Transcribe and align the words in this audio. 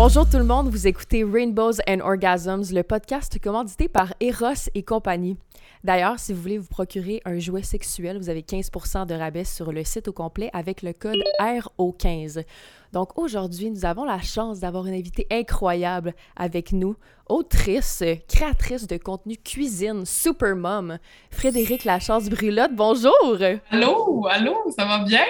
Bonjour 0.00 0.30
tout 0.30 0.38
le 0.38 0.44
monde, 0.44 0.68
vous 0.68 0.86
écoutez 0.86 1.24
Rainbows 1.24 1.80
and 1.88 1.98
Orgasms, 1.98 2.72
le 2.72 2.84
podcast 2.84 3.36
commandité 3.42 3.88
par 3.88 4.14
Eros 4.20 4.70
et 4.76 4.84
compagnie. 4.84 5.36
D'ailleurs, 5.82 6.20
si 6.20 6.32
vous 6.32 6.40
voulez 6.40 6.58
vous 6.58 6.68
procurer 6.68 7.20
un 7.24 7.40
jouet 7.40 7.64
sexuel, 7.64 8.16
vous 8.16 8.28
avez 8.28 8.42
15% 8.42 9.06
de 9.06 9.14
rabais 9.14 9.42
sur 9.42 9.72
le 9.72 9.82
site 9.82 10.06
au 10.06 10.12
complet 10.12 10.50
avec 10.52 10.82
le 10.82 10.92
code 10.92 11.18
RO15. 11.40 12.44
Donc 12.92 13.18
aujourd'hui, 13.18 13.72
nous 13.72 13.84
avons 13.84 14.04
la 14.04 14.20
chance 14.20 14.60
d'avoir 14.60 14.86
une 14.86 14.94
invitée 14.94 15.26
incroyable 15.32 16.14
avec 16.36 16.70
nous, 16.70 16.94
autrice, 17.28 18.04
créatrice 18.28 18.86
de 18.86 18.98
contenu 18.98 19.36
cuisine, 19.36 20.06
super 20.06 20.54
mom, 20.54 20.98
Frédéric 21.32 21.84
Lachance-Brulotte. 21.84 22.76
Bonjour! 22.76 23.38
Allô, 23.72 24.28
allô, 24.28 24.54
ça 24.76 24.84
va 24.84 25.00
bien? 25.00 25.26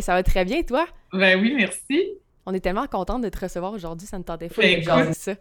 ça 0.00 0.14
va 0.14 0.22
très 0.22 0.44
bien, 0.44 0.62
toi? 0.62 0.86
Ben 1.12 1.40
oui, 1.40 1.54
merci. 1.56 2.20
On 2.46 2.54
est 2.54 2.60
tellement 2.60 2.86
contente 2.86 3.22
de 3.22 3.28
te 3.28 3.40
recevoir 3.40 3.72
aujourd'hui, 3.72 4.06
ça 4.06 4.18
ne 4.18 4.22
tentait 4.22 4.48
pas 4.48 5.04
de 5.04 5.12
ça. 5.12 5.32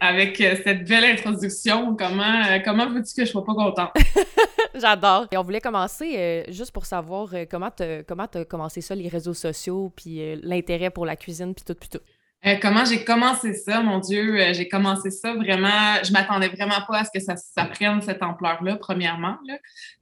Avec 0.00 0.40
euh, 0.40 0.56
cette 0.64 0.84
belle 0.88 1.04
introduction, 1.04 1.94
comment, 1.96 2.42
euh, 2.50 2.58
comment 2.64 2.88
veux-tu 2.88 3.14
que 3.14 3.24
je 3.24 3.30
sois 3.30 3.44
pas 3.44 3.54
contente? 3.54 3.90
J'adore. 4.74 5.28
Et 5.30 5.36
on 5.36 5.42
voulait 5.42 5.60
commencer 5.60 6.16
euh, 6.16 6.42
juste 6.48 6.72
pour 6.72 6.86
savoir 6.86 7.28
comment 7.48 7.70
tu 7.70 7.84
comment 8.08 8.26
as 8.34 8.44
commencé 8.44 8.80
ça, 8.80 8.96
les 8.96 9.06
réseaux 9.06 9.34
sociaux, 9.34 9.92
puis 9.94 10.40
l'intérêt 10.42 10.90
pour 10.90 11.06
la 11.06 11.14
cuisine, 11.14 11.54
puis 11.54 11.64
tout, 11.64 11.76
puis 11.78 11.88
tout. 11.88 12.00
Euh, 12.44 12.56
comment 12.60 12.84
j'ai 12.84 13.04
commencé 13.04 13.54
ça, 13.54 13.80
mon 13.82 14.00
Dieu, 14.00 14.40
euh, 14.40 14.52
j'ai 14.52 14.68
commencé 14.68 15.10
ça 15.12 15.32
vraiment, 15.32 16.02
je 16.02 16.12
m'attendais 16.12 16.48
vraiment 16.48 16.80
pas 16.88 16.98
à 16.98 17.04
ce 17.04 17.10
que 17.14 17.20
ça, 17.20 17.36
prenne 17.66 18.02
cette 18.02 18.20
ampleur-là, 18.20 18.76
premièrement. 18.76 19.36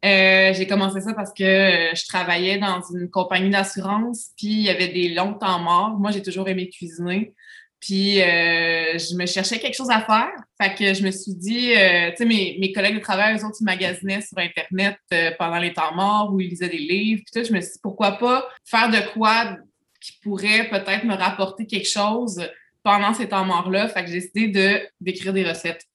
Euh, 0.04 0.54
j'ai 0.54 0.66
commencé 0.66 1.02
ça 1.02 1.12
parce 1.12 1.34
que 1.34 1.44
je 1.44 2.06
travaillais 2.08 2.56
dans 2.56 2.80
une 2.94 3.10
compagnie 3.10 3.50
d'assurance, 3.50 4.30
puis 4.38 4.48
il 4.48 4.62
y 4.62 4.70
avait 4.70 4.88
des 4.88 5.10
longs 5.10 5.34
temps 5.34 5.58
morts. 5.58 5.98
Moi, 5.98 6.12
j'ai 6.12 6.22
toujours 6.22 6.48
aimé 6.48 6.70
cuisiner. 6.70 7.34
Puis 7.78 8.16
je 8.16 9.16
me 9.16 9.24
cherchais 9.24 9.58
quelque 9.58 9.76
chose 9.76 9.88
à 9.88 10.02
faire. 10.02 10.30
Fait 10.60 10.74
que 10.74 10.92
je 10.92 11.02
me 11.02 11.10
suis 11.10 11.34
dit, 11.34 11.70
tu 11.70 12.16
sais, 12.16 12.24
mes, 12.26 12.72
collègues 12.74 12.96
de 12.96 13.00
travail, 13.00 13.38
eux 13.38 13.44
autres, 13.44 13.56
ils 13.58 13.64
magasinaient 13.64 14.20
sur 14.20 14.36
Internet 14.36 14.98
pendant 15.38 15.58
les 15.58 15.72
temps 15.72 15.94
morts 15.94 16.30
ou 16.32 16.40
ils 16.40 16.50
lisaient 16.50 16.68
des 16.68 16.76
livres. 16.76 17.22
Puis 17.24 17.40
tout, 17.40 17.46
je 17.46 17.54
me 17.54 17.60
suis 17.62 17.72
dit, 17.72 17.78
pourquoi 17.82 18.18
pas 18.18 18.46
faire 18.66 18.90
de 18.90 18.98
quoi 19.14 19.56
qui 20.00 20.12
pourrait 20.22 20.68
peut-être 20.68 21.04
me 21.04 21.14
rapporter 21.14 21.66
quelque 21.66 21.88
chose 21.88 22.40
pendant 22.82 23.14
ces 23.14 23.28
temps 23.28 23.44
morts-là. 23.44 23.88
Fait 23.88 24.02
que 24.02 24.08
j'ai 24.08 24.20
décidé 24.20 24.48
de, 24.48 24.80
d'écrire 25.00 25.32
des 25.32 25.48
recettes. 25.48 25.86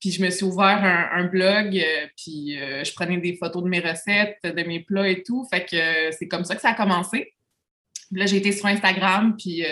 Puis 0.00 0.10
je 0.10 0.22
me 0.22 0.28
suis 0.28 0.44
ouvert 0.44 0.82
un, 1.12 1.24
blog, 1.24 1.78
euh, 1.78 2.06
puis 2.16 2.60
euh, 2.60 2.84
je 2.84 2.92
prenais 2.92 3.16
des 3.16 3.36
photos 3.36 3.62
de 3.62 3.68
mes 3.68 3.80
recettes, 3.80 4.38
de 4.44 4.62
mes 4.62 4.80
plats 4.80 5.08
et 5.08 5.22
tout. 5.22 5.46
Fait 5.50 5.64
que 5.64 5.76
euh, 5.76 6.10
c'est 6.12 6.28
comme 6.28 6.44
ça 6.44 6.54
que 6.54 6.60
ça 6.60 6.70
a 6.70 6.74
commencé. 6.74 7.32
Là, 8.12 8.26
j'ai 8.26 8.36
été 8.36 8.52
sur 8.52 8.66
Instagram, 8.66 9.34
puis 9.38 9.64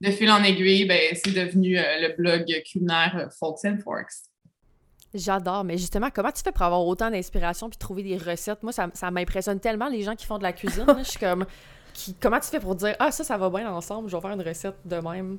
de 0.00 0.10
fil 0.10 0.30
en 0.30 0.42
aiguille, 0.44 0.84
ben, 0.84 1.00
c'est 1.12 1.34
devenu 1.34 1.74
le 1.74 2.16
blog 2.16 2.46
culinaire 2.70 3.28
Folks 3.38 3.64
and 3.64 3.78
Forks. 3.82 4.30
J'adore, 5.12 5.64
mais 5.64 5.76
justement, 5.76 6.08
comment 6.10 6.30
tu 6.30 6.42
fais 6.42 6.52
pour 6.52 6.62
avoir 6.62 6.86
autant 6.86 7.10
d'inspiration 7.10 7.68
puis 7.68 7.76
trouver 7.76 8.04
des 8.04 8.16
recettes? 8.16 8.62
Moi, 8.62 8.72
ça, 8.72 8.88
ça 8.94 9.10
m'impressionne 9.10 9.58
tellement 9.60 9.88
les 9.88 10.02
gens 10.02 10.14
qui 10.14 10.24
font 10.24 10.38
de 10.38 10.44
la 10.44 10.52
cuisine. 10.52 10.86
je 10.98 11.10
suis 11.10 11.18
comme, 11.18 11.44
comment 12.20 12.40
tu 12.40 12.48
fais 12.48 12.60
pour 12.60 12.74
dire 12.74 12.94
Ah, 12.98 13.10
ça, 13.10 13.24
ça 13.24 13.36
va 13.36 13.50
bien 13.50 13.70
ensemble, 13.70 14.08
je 14.08 14.16
vais 14.16 14.22
faire 14.22 14.32
une 14.32 14.42
recette 14.42 14.76
de 14.84 14.96
même? 14.96 15.38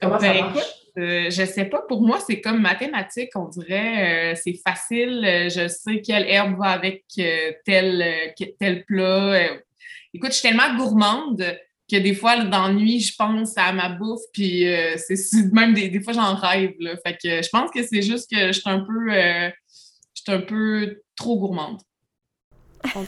Comment 0.00 0.18
ça 0.18 0.32
ben, 0.32 0.44
marche? 0.46 0.82
Euh, 0.98 1.30
je 1.30 1.44
sais 1.46 1.64
pas, 1.64 1.80
pour 1.88 2.02
moi, 2.02 2.18
c'est 2.26 2.40
comme 2.40 2.60
mathématique, 2.60 3.30
on 3.34 3.48
dirait. 3.48 4.32
Euh, 4.32 4.40
c'est 4.42 4.58
facile, 4.66 5.24
euh, 5.24 5.48
je 5.48 5.68
sais 5.68 6.02
quelle 6.02 6.28
herbe 6.28 6.58
va 6.58 6.70
avec 6.70 7.04
tel, 7.64 8.34
tel 8.58 8.84
plat. 8.84 9.48
écoute, 10.12 10.30
je 10.32 10.36
suis 10.36 10.48
tellement 10.48 10.76
gourmande 10.76 11.42
que 11.90 11.96
des 11.96 12.14
fois, 12.14 12.44
dans 12.44 12.68
la 12.68 12.72
nuit, 12.74 13.00
je 13.00 13.14
pense 13.16 13.56
à 13.56 13.72
ma 13.72 13.88
bouffe, 13.88 14.22
puis 14.34 14.66
c'est 14.96 15.52
même 15.52 15.72
des, 15.72 16.00
fois, 16.02 16.12
j'en 16.12 16.34
rêve. 16.34 16.74
Fait 17.06 17.16
que 17.16 17.42
je 17.42 17.48
pense 17.48 17.70
que 17.70 17.82
c'est 17.82 18.02
juste 18.02 18.30
que 18.30 18.48
je 18.48 18.60
suis 18.60 18.70
un 18.70 18.80
peu, 18.80 19.10
je 19.10 19.52
suis 20.14 20.32
un 20.32 20.40
peu 20.40 21.00
trop 21.16 21.38
gourmande. 21.38 21.80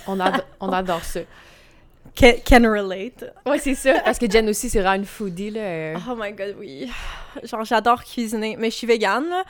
On, 0.07 0.19
on 0.61 0.73
adore 0.73 1.05
ça. 1.05 1.21
Can, 2.17 2.63
relate. 2.63 3.25
Ouais, 3.45 3.59
c'est 3.59 3.75
ça. 3.75 4.01
Parce 4.05 4.19
que 4.19 4.31
Jen 4.31 4.49
aussi, 4.49 4.71
c'est 4.71 4.81
vraiment 4.81 4.95
une 4.95 5.05
foodie, 5.05 5.51
là. 5.51 5.95
Oh 6.09 6.15
my 6.17 6.33
god, 6.33 6.55
oui. 6.59 6.89
Genre, 7.43 7.65
j'adore 7.65 8.05
cuisiner. 8.05 8.57
Mais 8.57 8.71
je 8.71 8.77
suis 8.77 8.87
végane, 8.87 9.25
là. 9.29 9.45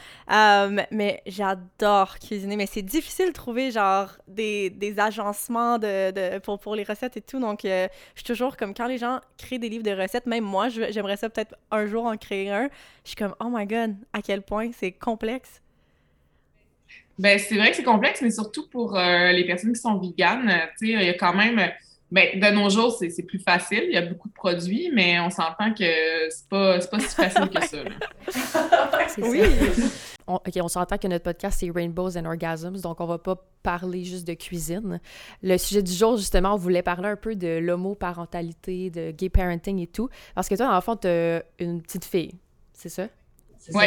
Euh, 0.66 0.82
mais 0.90 1.22
j'adore 1.26 2.18
cuisiner. 2.18 2.56
Mais 2.56 2.64
c'est 2.66 2.82
difficile 2.82 3.28
de 3.28 3.32
trouver, 3.32 3.70
genre, 3.70 4.08
des, 4.26 4.70
des 4.70 4.98
agencements 4.98 5.78
de, 5.78 6.10
de, 6.10 6.38
pour, 6.38 6.58
pour 6.58 6.74
les 6.74 6.84
recettes 6.84 7.18
et 7.18 7.20
tout. 7.20 7.38
Donc, 7.38 7.66
euh, 7.66 7.86
je 8.14 8.20
suis 8.20 8.26
toujours 8.26 8.56
comme, 8.56 8.72
quand 8.72 8.86
les 8.86 8.98
gens 8.98 9.20
créent 9.36 9.58
des 9.58 9.68
livres 9.68 9.84
de 9.84 9.92
recettes, 9.92 10.24
même 10.26 10.44
moi, 10.44 10.68
j'aimerais 10.70 11.18
ça 11.18 11.28
peut-être 11.28 11.54
un 11.70 11.84
jour 11.86 12.06
en 12.06 12.16
créer 12.16 12.50
un. 12.50 12.70
Je 13.04 13.10
suis 13.10 13.16
comme, 13.16 13.34
oh 13.40 13.48
my 13.50 13.66
god, 13.66 13.94
à 14.14 14.22
quel 14.22 14.40
point 14.40 14.70
c'est 14.72 14.92
complexe. 14.92 15.60
Ben, 17.18 17.38
c'est 17.38 17.56
vrai 17.56 17.70
que 17.70 17.76
c'est 17.76 17.84
complexe, 17.84 18.22
mais 18.22 18.30
surtout 18.30 18.68
pour 18.68 18.98
euh, 18.98 19.32
les 19.32 19.44
personnes 19.44 19.72
qui 19.72 19.80
sont 19.80 19.98
véganes, 19.98 20.50
tu 20.78 20.86
sais, 20.86 20.92
il 20.94 21.02
y 21.02 21.08
a 21.10 21.14
quand 21.14 21.34
même 21.34 21.60
Bien, 22.14 22.26
de 22.36 22.54
nos 22.54 22.70
jours, 22.70 22.96
c'est 22.96 23.22
plus 23.24 23.40
facile. 23.40 23.86
Il 23.88 23.92
y 23.92 23.96
a 23.96 24.02
beaucoup 24.02 24.28
de 24.28 24.34
produits, 24.34 24.88
mais 24.94 25.18
on 25.18 25.30
s'entend 25.30 25.74
que 25.74 25.84
c'est 26.30 26.48
pas, 26.48 26.78
pas 26.78 27.00
si 27.00 27.08
facile 27.16 27.50
que 27.50 27.66
ça. 27.66 27.78
oui. 29.18 29.42
On, 30.28 30.36
OK, 30.36 30.52
on 30.62 30.68
s'entend 30.68 30.96
que 30.96 31.08
notre 31.08 31.24
podcast, 31.24 31.58
c'est 31.58 31.72
Rainbows 31.74 32.16
and 32.16 32.24
Orgasms, 32.24 32.80
donc 32.80 33.00
on 33.00 33.06
va 33.06 33.18
pas 33.18 33.34
parler 33.64 34.04
juste 34.04 34.28
de 34.28 34.34
cuisine. 34.34 35.00
Le 35.42 35.58
sujet 35.58 35.82
du 35.82 35.90
jour, 35.90 36.16
justement, 36.16 36.54
on 36.54 36.56
voulait 36.56 36.82
parler 36.82 37.08
un 37.08 37.16
peu 37.16 37.34
de 37.34 37.58
l'homoparentalité, 37.58 38.90
de 38.90 39.10
gay 39.10 39.28
parenting 39.28 39.80
et 39.80 39.88
tout. 39.88 40.08
Parce 40.36 40.48
que 40.48 40.54
toi, 40.54 40.66
dans 40.66 40.76
le 40.76 40.80
fond, 40.82 40.94
t'as 40.94 41.40
une 41.58 41.82
petite 41.82 42.04
fille, 42.04 42.36
c'est 42.74 42.90
ça? 42.90 43.08
Oui. 43.72 43.86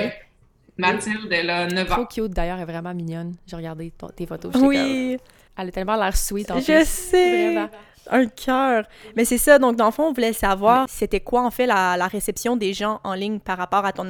Mathilde, 0.75 1.31
elle 1.31 1.49
a 1.49 1.65
9 1.67 1.91
ans. 1.93 1.95
Trop 1.95 2.05
cute, 2.05 2.33
d'ailleurs, 2.33 2.57
elle 2.57 2.63
est 2.63 2.71
vraiment 2.73 2.93
mignonne. 2.93 3.35
J'ai 3.47 3.55
regardé 3.55 3.93
tes 4.17 4.25
photos. 4.25 4.53
Oui. 4.57 5.17
Elle 5.57 5.69
a 5.69 5.71
tellement 5.71 5.95
l'air 5.95 6.15
sweet, 6.15 6.51
en 6.51 6.59
Je 6.59 6.83
sais. 6.83 7.53
Vraiment 7.53 7.69
un 8.11 8.27
cœur. 8.27 8.85
Mais 9.15 9.25
c'est 9.25 9.37
ça, 9.37 9.59
donc 9.59 9.75
dans 9.75 9.85
le 9.85 9.91
fond, 9.91 10.07
on 10.07 10.13
voulait 10.13 10.33
savoir 10.33 10.87
c'était 10.89 11.19
quoi 11.19 11.43
en 11.43 11.51
fait 11.51 11.65
la, 11.65 11.97
la, 11.97 12.07
réception 12.07 12.55
des 12.55 12.73
gens 12.73 12.99
en 13.03 13.13
ligne 13.13 13.39
par 13.39 13.57
rapport 13.57 13.85
à 13.85 13.93
ton 13.93 14.07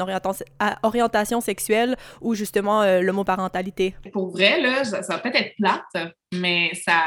orientation 0.83 1.41
sexuelle 1.41 1.95
ou 2.21 2.35
justement 2.35 2.81
euh, 2.81 3.01
l'homoparentalité? 3.01 3.95
Pour 4.13 4.31
vrai, 4.31 4.61
là, 4.61 4.83
ça, 4.83 5.01
va 5.01 5.17
peut-être 5.19 5.35
être 5.35 5.55
plate, 5.57 6.13
mais 6.33 6.71
ça, 6.73 7.01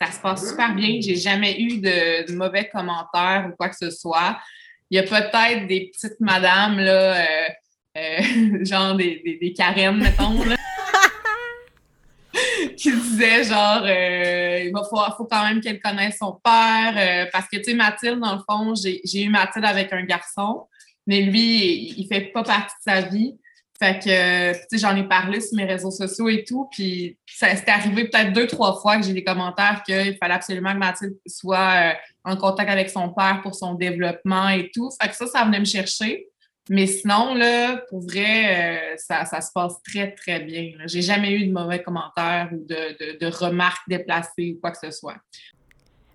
ça 0.00 0.10
se 0.10 0.20
passe 0.20 0.48
super 0.48 0.74
bien. 0.74 1.00
J'ai 1.00 1.16
jamais 1.16 1.60
eu 1.60 1.78
de, 1.78 2.32
mauvais 2.32 2.68
commentaires 2.68 3.48
ou 3.50 3.56
quoi 3.56 3.68
que 3.68 3.76
ce 3.76 3.90
soit. 3.90 4.38
Il 4.90 4.96
y 4.96 4.98
a 4.98 5.02
peut-être 5.04 5.66
des 5.66 5.90
petites 5.92 6.18
madames, 6.20 6.78
là, 6.78 7.16
euh, 7.16 7.48
euh, 7.98 8.64
genre 8.64 8.96
des, 8.96 9.22
des, 9.24 9.54
mettons, 9.92 10.44
là. 10.44 10.56
Qui 12.76 12.92
disait 12.92 13.44
genre 13.44 13.82
euh, 13.84 14.62
il 14.64 14.72
va 14.72 14.82
falloir, 14.84 15.16
faut 15.16 15.26
quand 15.26 15.44
même 15.44 15.60
qu'elle 15.60 15.80
connaisse 15.80 16.18
son 16.18 16.38
père 16.42 16.94
euh, 16.96 17.28
parce 17.32 17.46
que 17.48 17.56
tu 17.56 17.64
sais 17.64 17.74
Mathilde 17.74 18.20
dans 18.20 18.34
le 18.34 18.40
fond 18.48 18.74
j'ai 18.74 19.22
eu 19.22 19.28
Mathilde 19.28 19.64
avec 19.64 19.92
un 19.92 20.04
garçon 20.04 20.66
mais 21.06 21.22
lui 21.22 21.94
il, 21.96 22.06
fait 22.06 22.32
pas 22.32 22.42
partie 22.42 22.74
de 22.86 22.92
sa 22.92 23.00
vie. 23.02 23.36
Fait 23.78 23.98
que 23.98 24.52
tu 24.52 24.58
sais 24.70 24.78
j'en 24.78 24.94
ai 24.94 25.08
parlé 25.08 25.40
sur 25.40 25.56
mes 25.56 25.64
réseaux 25.64 25.90
sociaux 25.90 26.28
et 26.28 26.44
tout 26.44 26.68
puis 26.70 27.18
s'est 27.26 27.64
arrivé 27.68 28.08
peut-être 28.08 28.32
deux 28.32 28.46
trois 28.46 28.78
fois 28.80 28.98
que 28.98 29.06
j'ai 29.06 29.14
des 29.14 29.24
commentaires 29.24 29.82
qu'il 29.84 30.16
fallait 30.20 30.34
absolument 30.34 30.72
que 30.72 30.78
Mathilde 30.78 31.16
soit 31.26 31.92
euh, 31.92 31.92
en 32.24 32.36
contact 32.36 32.70
avec 32.70 32.90
son 32.90 33.08
père 33.10 33.40
pour 33.42 33.54
son 33.54 33.74
développement 33.74 34.50
et 34.50 34.70
tout. 34.74 34.90
Fait 35.00 35.08
que 35.08 35.16
ça 35.16 35.26
ça 35.26 35.44
venait 35.44 35.60
me 35.60 35.64
chercher 35.64 36.26
mais 36.68 36.86
sinon, 36.86 37.34
là, 37.34 37.78
pour 37.88 38.00
vrai, 38.00 38.92
euh, 38.92 38.96
ça, 38.96 39.24
ça, 39.24 39.40
se 39.40 39.50
passe 39.52 39.82
très, 39.82 40.12
très 40.12 40.40
bien. 40.40 40.72
J'ai 40.86 41.02
jamais 41.02 41.32
eu 41.32 41.46
de 41.46 41.52
mauvais 41.52 41.82
commentaires 41.82 42.50
ou 42.52 42.64
de, 42.64 43.26
remarques 43.26 43.88
déplacées 43.88 44.54
ou 44.56 44.60
quoi 44.60 44.70
que 44.70 44.78
ce 44.78 44.90
soit. 44.90 45.16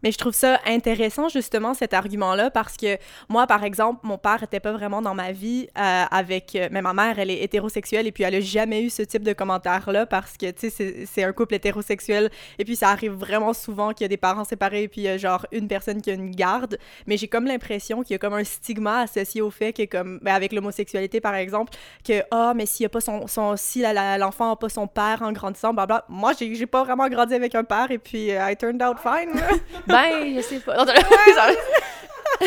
Mais 0.05 0.11
je 0.11 0.19
trouve 0.19 0.35
ça 0.35 0.59
intéressant, 0.67 1.29
justement, 1.29 1.73
cet 1.73 1.95
argument-là, 1.95 2.51
parce 2.51 2.77
que 2.77 2.99
moi, 3.27 3.47
par 3.47 3.63
exemple, 3.63 4.01
mon 4.03 4.19
père 4.19 4.43
était 4.43 4.59
pas 4.59 4.71
vraiment 4.71 5.01
dans 5.01 5.15
ma 5.15 5.31
vie 5.31 5.67
euh, 5.79 6.03
avec... 6.11 6.55
Euh, 6.55 6.67
mais 6.69 6.83
ma 6.83 6.93
mère, 6.93 7.17
elle 7.17 7.31
est 7.31 7.41
hétérosexuelle, 7.41 8.05
et 8.05 8.11
puis 8.11 8.23
elle 8.23 8.35
a 8.35 8.39
jamais 8.39 8.83
eu 8.83 8.91
ce 8.91 9.01
type 9.01 9.23
de 9.23 9.33
commentaire-là, 9.33 10.05
parce 10.05 10.37
que, 10.37 10.51
tu 10.51 10.69
sais, 10.69 11.07
c'est 11.11 11.23
un 11.23 11.33
couple 11.33 11.55
hétérosexuel, 11.55 12.29
et 12.59 12.65
puis 12.65 12.75
ça 12.75 12.89
arrive 12.89 13.13
vraiment 13.13 13.51
souvent 13.53 13.93
qu'il 13.93 14.03
y 14.03 14.05
a 14.05 14.09
des 14.09 14.17
parents 14.17 14.43
séparés, 14.43 14.83
et 14.83 14.87
puis 14.87 15.01
il 15.01 15.05
y 15.05 15.07
a 15.07 15.17
genre 15.17 15.47
une 15.51 15.67
personne 15.67 15.99
qui 16.03 16.11
a 16.11 16.13
une 16.13 16.29
garde. 16.29 16.77
Mais 17.07 17.17
j'ai 17.17 17.27
comme 17.27 17.45
l'impression 17.45 18.03
qu'il 18.03 18.11
y 18.11 18.15
a 18.15 18.19
comme 18.19 18.35
un 18.35 18.43
stigma 18.43 18.99
associé 18.99 19.41
au 19.41 19.49
fait 19.49 19.73
que, 19.73 19.85
comme, 19.85 20.19
ben, 20.21 20.35
avec 20.35 20.53
l'homosexualité, 20.53 21.19
par 21.19 21.33
exemple, 21.33 21.73
que, 22.07 22.21
ah, 22.29 22.53
mais 22.55 22.67
s'il 22.67 22.83
y 22.83 22.85
a 22.85 22.89
pas 22.89 23.01
son... 23.01 23.25
si 23.57 23.81
l'enfant 24.19 24.49
n'a 24.49 24.55
pas 24.55 24.69
son 24.69 24.85
père 24.85 25.23
en 25.23 25.31
grandissant, 25.31 25.73
blablabla. 25.73 26.05
Moi, 26.09 26.33
j'ai 26.37 26.67
pas 26.67 26.83
vraiment 26.83 27.09
grandi 27.09 27.33
avec 27.33 27.55
un 27.55 27.63
père, 27.63 27.89
et 27.89 27.97
puis 27.97 28.29
euh, 28.29 28.51
I 28.51 28.55
turned 28.55 28.83
out 28.83 28.97
fine. 28.99 29.41
Ben, 29.95 30.35
je 30.35 30.41
sais 30.41 30.59
pas. 30.59 30.85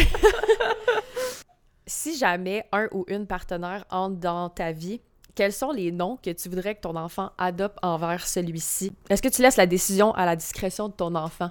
si 1.86 2.18
jamais 2.18 2.66
un 2.72 2.88
ou 2.92 3.06
une 3.08 3.26
partenaire 3.26 3.84
entre 3.90 4.16
dans 4.16 4.50
ta 4.50 4.72
vie, 4.72 5.00
quels 5.34 5.52
sont 5.52 5.70
les 5.70 5.90
noms 5.90 6.18
que 6.22 6.30
tu 6.30 6.48
voudrais 6.48 6.74
que 6.74 6.80
ton 6.80 6.96
enfant 6.96 7.30
adopte 7.38 7.78
envers 7.82 8.26
celui-ci? 8.26 8.92
Est-ce 9.08 9.22
que 9.22 9.28
tu 9.28 9.40
laisses 9.40 9.56
la 9.56 9.66
décision 9.66 10.12
à 10.14 10.26
la 10.26 10.36
discrétion 10.36 10.88
de 10.88 10.92
ton 10.92 11.14
enfant? 11.14 11.50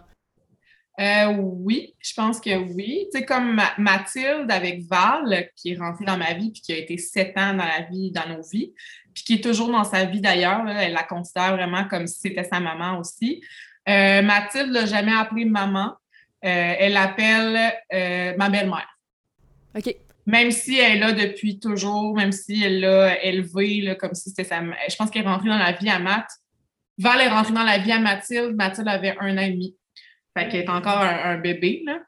Euh, 1.00 1.32
oui, 1.38 1.94
je 2.00 2.14
pense 2.14 2.40
que 2.40 2.56
oui. 2.58 3.08
Tu 3.12 3.20
sais, 3.20 3.26
comme 3.26 3.62
Mathilde 3.78 4.50
avec 4.50 4.82
Val, 4.90 5.50
qui 5.56 5.72
est 5.72 5.78
rentrée 5.78 6.06
dans 6.06 6.18
ma 6.18 6.34
vie 6.34 6.52
puis 6.52 6.62
qui 6.62 6.74
a 6.74 6.78
été 6.78 6.98
sept 6.98 7.38
ans 7.38 7.54
dans 7.54 7.66
la 7.66 7.82
vie, 7.90 8.12
dans 8.12 8.28
nos 8.28 8.42
vies, 8.42 8.74
puis 9.14 9.24
qui 9.24 9.34
est 9.36 9.44
toujours 9.44 9.72
dans 9.72 9.84
sa 9.84 10.06
vie 10.06 10.22
d'ailleurs. 10.22 10.68
Elle 10.68 10.94
la 10.94 11.04
considère 11.04 11.56
vraiment 11.56 11.88
comme 11.88 12.08
si 12.08 12.20
c'était 12.20 12.44
sa 12.44 12.60
maman 12.60 13.00
aussi. 13.00 13.42
Euh, 13.90 14.22
Mathilde 14.22 14.72
l'a 14.72 14.86
jamais 14.86 15.16
appelée 15.16 15.46
maman. 15.46 15.96
Euh, 16.46 16.76
elle 16.80 16.94
l'appelle 16.94 17.74
ma 18.38 18.50
belle-mère. 18.50 18.88
OK. 19.76 19.96
Même 20.26 20.52
si 20.52 20.78
elle 20.78 20.98
est 20.98 21.00
là 21.00 21.14
depuis 21.14 21.58
toujours, 21.58 22.14
même 22.16 22.34
si 22.34 22.62
elle 22.62 22.82
l'a 22.82 23.24
élevée 23.24 23.96
comme 23.98 24.14
si 24.14 24.30
c'était 24.30 24.44
sa. 24.44 24.62
Je 24.62 24.96
pense 24.96 25.10
qu'elle 25.10 25.24
est 25.24 25.28
rentrée 25.28 25.50
dans 25.50 25.58
la 25.58 25.72
vie 25.72 25.90
à 25.90 26.00
Math. 26.00 26.30
Val 26.98 27.22
est 27.22 27.30
rentrée 27.30 27.54
dans 27.54 27.64
la 27.64 27.78
vie 27.78 27.92
à 27.92 28.00
Mathilde. 28.00 28.56
Mathilde 28.56 28.88
avait 28.88 29.16
un 29.20 29.38
an 29.38 29.42
et 29.42 29.52
demi. 29.52 29.76
Fait 30.38 30.48
qu'elle 30.50 30.64
est 30.64 30.70
encore 30.70 30.98
un, 31.00 31.38
bébé, 31.38 31.84
là. 31.86 32.00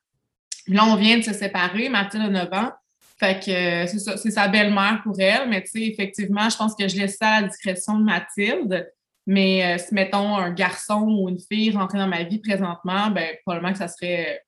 Là, 0.67 0.85
on 0.85 0.95
vient 0.95 1.17
de 1.17 1.23
se 1.23 1.33
séparer. 1.33 1.89
Mathilde 1.89 2.25
a 2.25 2.29
9 2.29 2.53
ans. 2.53 2.71
Fait 3.19 3.43
que 3.43 3.51
euh, 3.51 3.87
c'est 3.87 3.99
ça, 3.99 4.17
c'est 4.17 4.31
sa 4.31 4.47
belle-mère 4.47 5.01
pour 5.03 5.19
elle. 5.19 5.49
Mais 5.49 5.63
tu 5.63 5.71
sais, 5.71 5.83
effectivement, 5.83 6.49
je 6.49 6.57
pense 6.57 6.75
que 6.75 6.87
je 6.87 6.95
laisse 6.95 7.17
ça 7.17 7.27
à 7.27 7.41
la 7.41 7.47
discrétion 7.47 7.97
de 7.97 8.03
Mathilde. 8.03 8.87
Mais 9.31 9.63
euh, 9.63 9.77
si, 9.77 9.93
mettons, 9.93 10.37
un 10.37 10.49
garçon 10.49 11.03
ou 11.07 11.29
une 11.29 11.37
fille 11.39 11.69
rentrait 11.69 11.99
dans 11.99 12.07
ma 12.07 12.23
vie 12.23 12.39
présentement, 12.39 13.11
ben 13.11 13.35
probablement 13.45 13.73
que 13.73 13.77
ça 13.77 13.87
serait 13.87 14.43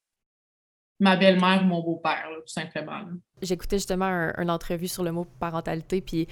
ma 1.00 1.16
belle-mère 1.16 1.62
ou 1.62 1.68
mon 1.68 1.84
beau-père, 1.84 2.26
tout 2.36 2.52
simplement. 2.52 3.02
J'écoutais 3.44 3.76
justement 3.76 4.32
une 4.40 4.50
entrevue 4.50 4.88
sur 4.88 5.04
le 5.04 5.12
mot 5.12 5.28
parentalité, 5.40 6.02
puis 6.02 6.28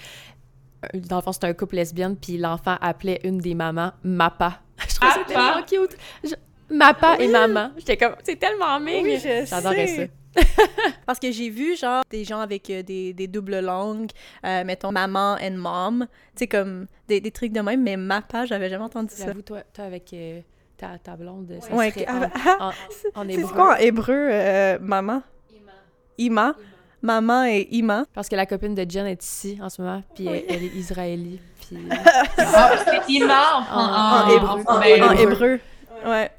euh, 0.84 1.00
dans 1.00 1.18
le 1.18 1.22
fond, 1.22 1.32
c'était 1.32 1.46
un 1.46 1.54
couple 1.54 1.76
lesbienne, 1.76 2.18
puis 2.18 2.40
l'enfant 2.40 2.76
appelait 2.82 3.20
une 3.24 3.38
des 3.38 3.54
mamans 3.54 3.92
Mappa. 4.04 4.62
Je 4.80 4.96
trouve 4.96 5.10
ça 5.12 5.24
tellement 5.28 5.62
cute. 5.62 6.36
Mappa 6.72 7.18
et 7.20 7.28
maman. 7.28 7.70
J'étais 7.78 7.98
comme, 7.98 8.16
c'est 8.24 8.38
tellement 8.38 8.80
mignon. 8.80 9.04
Oui, 9.04 9.46
J'adorais 9.46 9.88
ça. 9.88 10.04
Parce 11.06 11.20
que 11.20 11.32
j'ai 11.32 11.50
vu, 11.50 11.76
genre, 11.76 12.04
des 12.10 12.24
gens 12.24 12.40
avec 12.40 12.70
euh, 12.70 12.84
des, 12.84 13.14
des, 13.14 13.28
doubles 13.28 13.60
langues, 13.60 14.12
euh, 14.46 14.64
mettons 14.64 14.92
maman 14.92 15.38
and 15.42 15.58
mom, 15.58 16.08
tu 16.36 16.40
sais, 16.40 16.48
comme 16.48 16.88
des, 17.08 17.22
des, 17.22 17.32
trucs 17.32 17.52
de 17.52 17.62
même, 17.62 17.82
mais 17.82 17.98
Mappa, 17.98 18.46
j'avais 18.46 18.70
jamais 18.70 18.84
entendu 18.84 19.14
ça. 19.14 19.26
J'avoue, 19.28 19.42
toi, 19.42 19.62
toi, 19.74 19.86
avec 19.86 20.12
euh, 20.14 20.42
ta, 20.78 20.98
ta, 20.98 21.16
blonde, 21.16 21.58
ça 21.62 21.74
ouais, 21.74 21.92
serait 21.92 22.08
en, 22.10 22.24
en, 22.60 22.72
en, 23.16 23.30
hébreu. 23.30 23.48
C'est 23.48 23.54
quoi 23.54 23.74
en 23.74 23.78
hébreu, 23.78 24.80
maman? 24.80 25.24
Ima. 25.52 25.72
Ima? 26.18 26.56
Maman 27.02 27.46
et 27.46 27.68
Ima. 27.72 28.06
Parce 28.14 28.28
que 28.28 28.36
la 28.36 28.46
copine 28.46 28.76
de 28.76 28.86
Jen 28.90 29.06
est 29.06 29.24
ici 29.24 29.58
en 29.62 29.70
ce 29.70 29.82
moment, 29.82 30.04
puis 30.16 30.28
elle, 30.28 30.64
est 30.64 30.76
israélienne. 30.76 31.40
Puis... 31.62 31.78
ah, 32.38 32.72
c'est 32.86 33.14
Ima 33.14 33.66
en, 33.72 34.26
en, 34.26 34.30
hébreu. 34.30 34.64
En, 34.68 35.12
hébreu. 35.14 35.60
Ouais. 36.06 36.30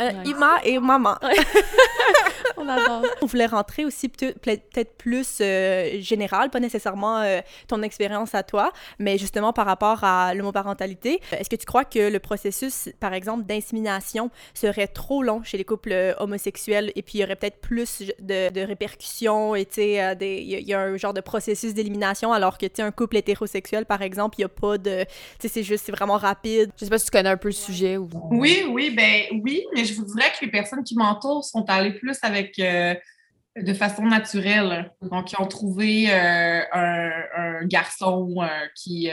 Euh, 0.00 0.12
Ima 0.24 0.60
et 0.64 0.78
maman. 0.78 1.16
on 2.56 2.68
adore. 2.68 3.02
On 3.22 3.26
voulait 3.26 3.46
rentrer 3.46 3.84
aussi 3.84 4.08
peut-être 4.08 4.96
plus 4.96 5.38
euh, 5.40 6.00
général, 6.00 6.50
pas 6.50 6.60
nécessairement 6.60 7.18
euh, 7.20 7.40
ton 7.68 7.82
expérience 7.82 8.34
à 8.34 8.42
toi, 8.42 8.72
mais 8.98 9.18
justement 9.18 9.52
par 9.52 9.66
rapport 9.66 10.02
à 10.04 10.34
l'homoparentalité. 10.34 11.20
Est-ce 11.32 11.50
que 11.50 11.56
tu 11.56 11.66
crois 11.66 11.84
que 11.84 12.10
le 12.10 12.18
processus, 12.18 12.88
par 12.98 13.12
exemple, 13.12 13.44
d'insémination 13.44 14.30
serait 14.54 14.86
trop 14.86 15.22
long 15.22 15.42
chez 15.42 15.58
les 15.58 15.64
couples 15.64 16.14
homosexuels 16.18 16.92
et 16.96 17.02
puis 17.02 17.18
il 17.18 17.20
y 17.20 17.24
aurait 17.24 17.36
peut-être 17.36 17.60
plus 17.60 18.02
de, 18.20 18.50
de, 18.50 18.60
répercussions 18.60 19.54
et 19.54 19.64
tu 19.66 19.74
sais, 19.74 20.16
il 20.20 20.68
y, 20.68 20.74
a 20.74 20.80
un 20.80 20.96
genre 20.96 21.14
de 21.14 21.20
processus 21.20 21.74
d'élimination 21.74 22.32
alors 22.32 22.58
que 22.58 22.66
tu 22.66 22.72
sais, 22.76 22.82
un 22.82 22.90
couple 22.90 23.16
hétérosexuel, 23.16 23.86
par 23.86 24.02
exemple, 24.02 24.36
il 24.38 24.42
n'y 24.42 24.44
a 24.44 24.48
pas 24.48 24.78
de. 24.78 25.04
Tu 25.04 25.08
sais, 25.40 25.48
c'est 25.48 25.62
juste, 25.62 25.84
c'est 25.86 25.92
vraiment 25.92 26.16
rapide. 26.16 26.70
Je 26.78 26.84
sais 26.84 26.90
pas 26.90 26.98
si 26.98 27.06
tu 27.06 27.10
connais 27.10 27.28
un 27.28 27.36
peu 27.36 27.48
le 27.48 27.52
sujet 27.52 27.96
ou. 27.96 28.08
Oui, 28.30 28.64
oui, 28.68 28.90
ben 28.90 29.40
oui, 29.42 29.64
mais 29.74 29.84
je 29.84 29.89
vous 29.94 30.04
dirais 30.04 30.30
que 30.38 30.44
les 30.44 30.50
personnes 30.50 30.84
qui 30.84 30.96
m'entourent 30.96 31.44
sont 31.44 31.64
allées 31.68 31.92
plus 31.92 32.18
avec 32.22 32.58
euh, 32.58 32.94
de 33.56 33.74
façon 33.74 34.02
naturelle. 34.04 34.92
Donc, 35.02 35.32
ils 35.32 35.40
ont 35.40 35.46
trouvé 35.46 36.06
euh, 36.10 36.62
un, 36.72 37.64
garçon 37.66 38.36
euh, 38.38 38.46
qui, 38.74 39.10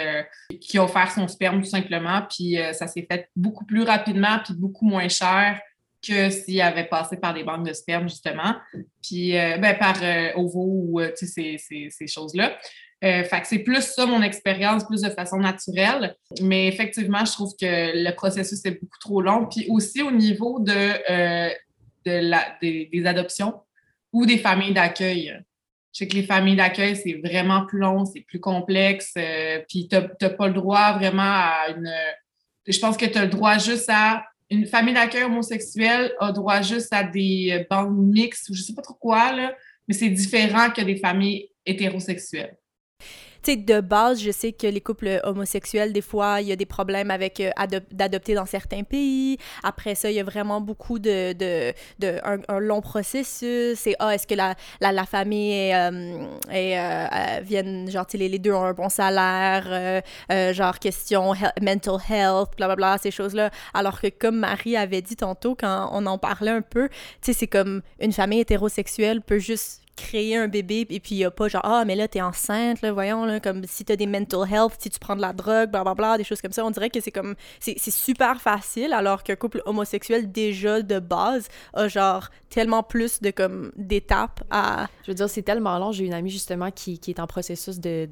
qui 0.61 0.77
a 0.77 0.83
offert 0.83 1.11
son 1.11 1.27
sperme 1.27 1.61
tout 1.61 1.69
simplement, 1.69 2.21
puis 2.29 2.57
ça 2.73 2.87
s'est 2.87 3.05
fait 3.09 3.29
beaucoup 3.35 3.65
plus 3.65 3.83
rapidement, 3.83 4.39
puis 4.43 4.53
beaucoup 4.53 4.85
moins 4.85 5.09
cher 5.09 5.59
que 6.07 6.29
s'il 6.29 6.61
avait 6.61 6.85
passé 6.85 7.17
par 7.17 7.33
des 7.33 7.43
banques 7.43 7.67
de 7.67 7.73
sperme, 7.73 8.07
justement, 8.07 8.55
puis 9.01 9.31
ben, 9.33 9.77
par 9.77 9.97
OVO 10.37 10.61
ou 10.63 11.01
ces, 11.15 11.57
ces 11.57 12.07
choses-là. 12.07 12.57
Euh, 13.03 13.23
fait 13.23 13.41
que 13.41 13.47
c'est 13.47 13.59
plus 13.59 13.81
ça 13.81 14.05
mon 14.07 14.23
expérience, 14.23 14.83
plus 14.85 15.01
de 15.01 15.09
façon 15.09 15.37
naturelle. 15.37 16.15
Mais 16.41 16.67
effectivement, 16.67 17.23
je 17.25 17.31
trouve 17.31 17.53
que 17.59 17.65
le 17.65 18.11
processus 18.15 18.65
est 18.65 18.71
beaucoup 18.71 18.99
trop 18.99 19.21
long. 19.21 19.47
Puis 19.47 19.67
aussi 19.69 20.01
au 20.01 20.11
niveau 20.11 20.63
euh, 20.67 21.49
des, 22.03 23.05
adoptions 23.05 23.61
ou 24.11 24.25
des 24.25 24.39
familles 24.39 24.73
d'accueil. 24.73 25.39
Je 25.93 25.99
sais 25.99 26.07
que 26.07 26.15
les 26.15 26.23
familles 26.23 26.55
d'accueil, 26.55 26.95
c'est 26.95 27.21
vraiment 27.23 27.65
plus 27.65 27.79
long, 27.79 28.05
c'est 28.05 28.21
plus 28.21 28.39
complexe. 28.39 29.13
Euh, 29.17 29.59
puis 29.69 29.87
tu 29.87 29.95
n'as 29.95 30.29
pas 30.29 30.47
le 30.47 30.53
droit 30.53 30.93
vraiment 30.93 31.21
à 31.21 31.67
une. 31.69 31.91
Je 32.67 32.79
pense 32.79 32.97
que 32.97 33.05
tu 33.05 33.17
as 33.17 33.25
le 33.25 33.29
droit 33.29 33.57
juste 33.57 33.89
à. 33.89 34.25
Une 34.49 34.65
famille 34.65 34.93
d'accueil 34.93 35.23
homosexuelle 35.23 36.13
a 36.21 36.31
droit 36.31 36.61
juste 36.61 36.93
à 36.93 37.03
des 37.03 37.67
bandes 37.69 37.97
mixtes 37.97 38.49
ou 38.49 38.53
je 38.53 38.61
sais 38.61 38.73
pas 38.73 38.81
trop 38.81 38.93
quoi, 38.93 39.33
là, 39.33 39.53
mais 39.89 39.93
c'est 39.93 40.09
différent 40.09 40.69
que 40.69 40.81
des 40.81 40.95
familles 40.95 41.49
hétérosexuelles 41.65 42.55
de 43.55 43.81
base, 43.81 44.21
je 44.21 44.31
sais 44.31 44.51
que 44.51 44.67
les 44.67 44.81
couples 44.81 45.19
homosexuels, 45.23 45.93
des 45.93 46.01
fois, 46.01 46.41
il 46.41 46.47
y 46.47 46.51
a 46.51 46.55
des 46.55 46.65
problèmes 46.65 47.11
avec 47.11 47.39
euh, 47.39 47.51
d'adopter 47.91 48.33
dans 48.33 48.45
certains 48.45 48.83
pays. 48.83 49.37
Après 49.63 49.95
ça, 49.95 50.11
il 50.11 50.15
y 50.15 50.19
a 50.19 50.23
vraiment 50.23 50.59
beaucoup 50.61 50.99
de, 50.99 51.33
de, 51.33 51.73
un, 52.23 52.59
long 52.59 52.81
processus. 52.81 53.77
C'est 53.79 53.95
ah, 53.99 54.13
est-ce 54.13 54.27
que 54.27 54.35
la, 54.35 54.55
la, 54.81 55.05
famille 55.05 55.51
est, 55.53 55.75
euh, 55.75 56.25
euh, 56.51 57.39
viennent 57.41 57.89
genre 57.89 58.05
les, 58.13 58.29
les 58.29 58.39
deux 58.39 58.51
ont 58.51 58.63
un 58.63 58.73
bon 58.73 58.89
salaire, 58.89 60.01
genre 60.53 60.79
question 60.79 61.33
mental 61.61 61.97
health, 62.09 62.49
bla 62.57 62.67
bla 62.67 62.75
bla, 62.75 62.97
ces 62.97 63.11
choses-là. 63.11 63.51
Alors 63.73 64.01
que 64.01 64.07
comme 64.07 64.37
Marie 64.37 64.75
avait 64.75 65.01
dit 65.01 65.15
tantôt 65.15 65.55
quand 65.55 65.89
on 65.93 66.05
en 66.05 66.17
parlait 66.17 66.51
un 66.51 66.61
peu, 66.61 66.89
tu 66.89 66.97
sais, 67.21 67.33
c'est 67.33 67.47
comme 67.47 67.81
une 67.99 68.11
famille 68.11 68.39
hétérosexuelle 68.39 69.21
peut 69.21 69.39
juste 69.39 69.86
créer 69.97 70.37
un 70.37 70.47
bébé 70.47 70.85
et 70.89 70.99
puis 70.99 71.15
il 71.15 71.17
n'y 71.17 71.25
a 71.25 71.31
pas 71.31 71.47
genre 71.47 71.65
ah 71.65 71.83
mais 71.85 71.95
là 71.95 72.07
t'es 72.07 72.21
enceinte 72.21 72.81
là 72.81 72.93
voyons 72.93 73.25
là 73.25 73.39
comme 73.39 73.63
si 73.65 73.83
t'as 73.83 73.95
des 73.95 74.07
mental 74.07 74.47
health 74.49 74.73
si 74.79 74.89
tu 74.89 74.99
prends 74.99 75.15
de 75.15 75.21
la 75.21 75.33
drogue 75.33 75.71
bla 75.71 75.83
bla 75.83 75.95
bla 75.95 76.17
des 76.17 76.23
choses 76.23 76.41
comme 76.41 76.51
ça. 76.53 76.63
On 76.63 76.71
dirait 76.71 76.89
que 76.89 77.01
c'est 77.01 77.11
comme 77.11 77.35
c'est 77.59 77.77
super 77.91 78.39
facile 78.39 78.93
alors 78.93 79.23
qu'un 79.23 79.35
couple 79.35 79.61
homosexuel 79.65 80.31
déjà 80.31 80.81
de 80.81 80.99
base 80.99 81.47
a 81.73 81.87
genre 81.87 82.29
tellement 82.49 82.83
plus 82.83 83.21
de 83.21 83.31
comme 83.31 83.71
d'étapes 83.75 84.43
à 84.49 84.87
je 85.03 85.11
veux 85.11 85.15
dire 85.15 85.29
c'est 85.29 85.41
tellement 85.41 85.77
long. 85.79 85.91
J'ai 85.91 86.05
une 86.05 86.13
amie 86.13 86.29
justement 86.29 86.71
qui, 86.71 86.99
qui 86.99 87.11
est 87.11 87.19
en 87.19 87.27
processus 87.27 87.79
de 87.79 88.07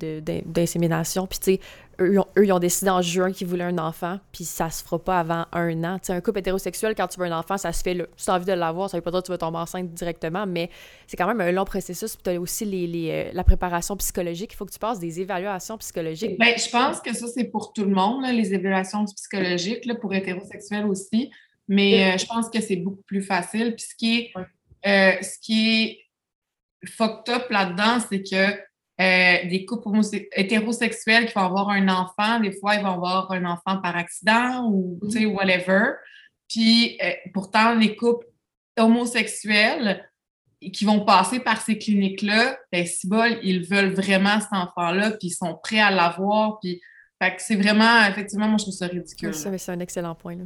d'insémination. 0.46 1.28
Puis 1.28 1.40
tu 1.40 1.54
sais 1.54 1.60
eux, 2.00 2.24
ils 2.44 2.52
ont 2.52 2.60
décidé 2.60 2.90
en 2.90 3.02
juin 3.02 3.32
qu'ils 3.32 3.48
voulaient 3.48 3.64
un 3.66 3.78
enfant, 3.78 4.20
puis 4.32 4.44
ça 4.44 4.70
se 4.70 4.84
fera 4.84 5.00
pas 5.00 5.20
avant 5.20 5.46
un 5.52 5.84
an. 5.84 6.00
Tu 6.00 6.08
sais, 6.08 6.14
un 6.14 6.22
couple 6.22 6.40
hétérosexuel, 6.40 6.96
quand 6.96 7.08
tu 7.08 7.20
veux 7.20 7.26
un 7.26 7.38
enfant, 7.38 7.58
ça 7.58 7.72
se 7.72 7.82
fait 7.84 7.94
là. 7.94 8.06
Si 8.18 8.26
tu 8.26 8.32
as 8.32 8.36
envie 8.36 8.46
de 8.46 8.54
l'avoir, 8.54 8.90
ça 8.90 8.98
veut 8.98 9.02
pas 9.02 9.12
dire 9.12 9.22
que 9.22 9.26
tu 9.26 9.32
vas 9.32 9.38
tomber 9.38 9.58
enceinte 9.58 9.94
directement, 9.94 10.46
mais 10.46 10.70
c'est 11.08 11.18
quand 11.18 11.28
même 11.28 11.42
un 11.42 11.52
long 11.52 11.66
processus. 11.66 12.16
Puis 12.16 12.24
tu 12.24 12.30
as 12.30 12.40
aussi 12.40 12.66
les, 12.66 12.88
les, 12.88 13.12
euh, 13.12 13.32
la 13.34 13.44
préparation 13.44 13.96
psychologique. 13.98 14.52
Il 14.54 14.56
faut 14.56 14.66
que 14.66 14.74
tu 14.74 14.80
passes 14.80 15.00
des 15.00 15.20
évaluations 15.22 15.78
psychologiques. 15.78 16.40
Bien, 16.40 16.56
je 16.58 16.70
pense 16.70 17.00
que 17.02 17.14
ça, 17.14 17.28
c'est 17.28 17.46
pour 17.46 17.74
tout 17.74 17.86
le 17.86 17.92
monde, 17.92 18.26
les 18.26 18.54
évaluations 18.54 19.06
psychologiques, 19.06 19.86
là, 19.86 19.96
pour 19.96 20.14
hétérosexuels 20.14 20.86
aussi. 20.86 21.32
Mais 21.68 22.14
euh, 22.14 22.18
je 22.18 22.26
pense 22.26 22.50
que 22.50 22.62
c'est 22.62 22.76
beaucoup 22.76 23.04
plus 23.04 23.22
facile. 23.22 23.76
Puis 23.76 23.86
ce 23.90 23.96
qui 23.96 24.18
est, 24.20 24.34
euh, 24.86 25.22
ce 25.22 25.40
qui 25.40 25.84
est 25.84 26.00
fucked 26.88 27.34
up 27.34 27.50
là-dedans, 27.50 28.00
c'est 28.08 28.22
que 28.22 28.60
euh, 29.02 29.50
des 29.50 29.66
couples 29.66 29.90
hétérosexuels 30.34 31.26
qui 31.28 31.34
vont 31.34 31.46
avoir 31.46 31.70
un 31.70 31.88
enfant, 31.90 32.40
des 32.40 32.52
fois, 32.52 32.76
ils 32.76 32.82
vont 32.82 32.94
avoir 32.94 33.32
un 33.32 33.46
enfant 33.46 33.82
par 33.82 33.96
accident 33.96 34.70
ou, 34.70 35.00
tu 35.04 35.12
sais, 35.12 35.26
whatever. 35.26 35.94
Puis, 36.48 36.98
euh, 37.04 37.12
pourtant, 37.34 37.76
les 37.76 37.96
couples 37.96 38.26
homosexuels 38.78 40.10
qui 40.74 40.86
vont 40.86 41.04
passer 41.04 41.40
par 41.40 41.62
ces 41.62 41.78
cliniques-là, 41.78 42.58
ben, 42.72 42.86
si 42.86 43.08
bol, 43.08 43.38
ils 43.44 43.66
veulent 43.66 43.94
vraiment 43.94 44.40
cet 44.40 44.54
enfant-là, 44.54 45.12
puis 45.12 45.28
ils 45.28 45.36
sont 45.36 45.60
prêts 45.62 45.80
à 45.80 45.92
l'avoir, 45.92 46.60
puis 46.60 46.82
c'est 47.38 47.56
vraiment, 47.56 48.06
effectivement, 48.08 48.48
moi, 48.48 48.58
je 48.58 48.66
trouve 48.66 48.74
ça 48.74 48.88
ridicule. 48.88 49.34
c'est 49.34 49.70
un 49.70 49.80
excellent 49.80 50.16
point. 50.16 50.38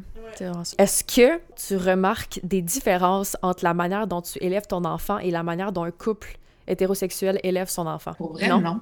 Est-ce 0.78 1.04
que 1.04 1.42
tu 1.56 1.76
remarques 1.76 2.40
des 2.44 2.62
différences 2.62 3.36
entre 3.42 3.64
la 3.64 3.74
manière 3.74 4.08
dont 4.08 4.22
tu 4.22 4.42
élèves 4.44 4.68
ton 4.68 4.86
enfant 4.86 5.18
et 5.20 5.32
la 5.32 5.44
manière 5.44 5.72
dont 5.72 5.84
un 5.84 5.92
couple 5.92 6.38
hétérosexuel 6.70 7.40
élève 7.44 7.68
son 7.68 7.88
enfant. 7.88 8.14
Pour 8.14 8.34
vrai, 8.34 8.48
non. 8.48 8.82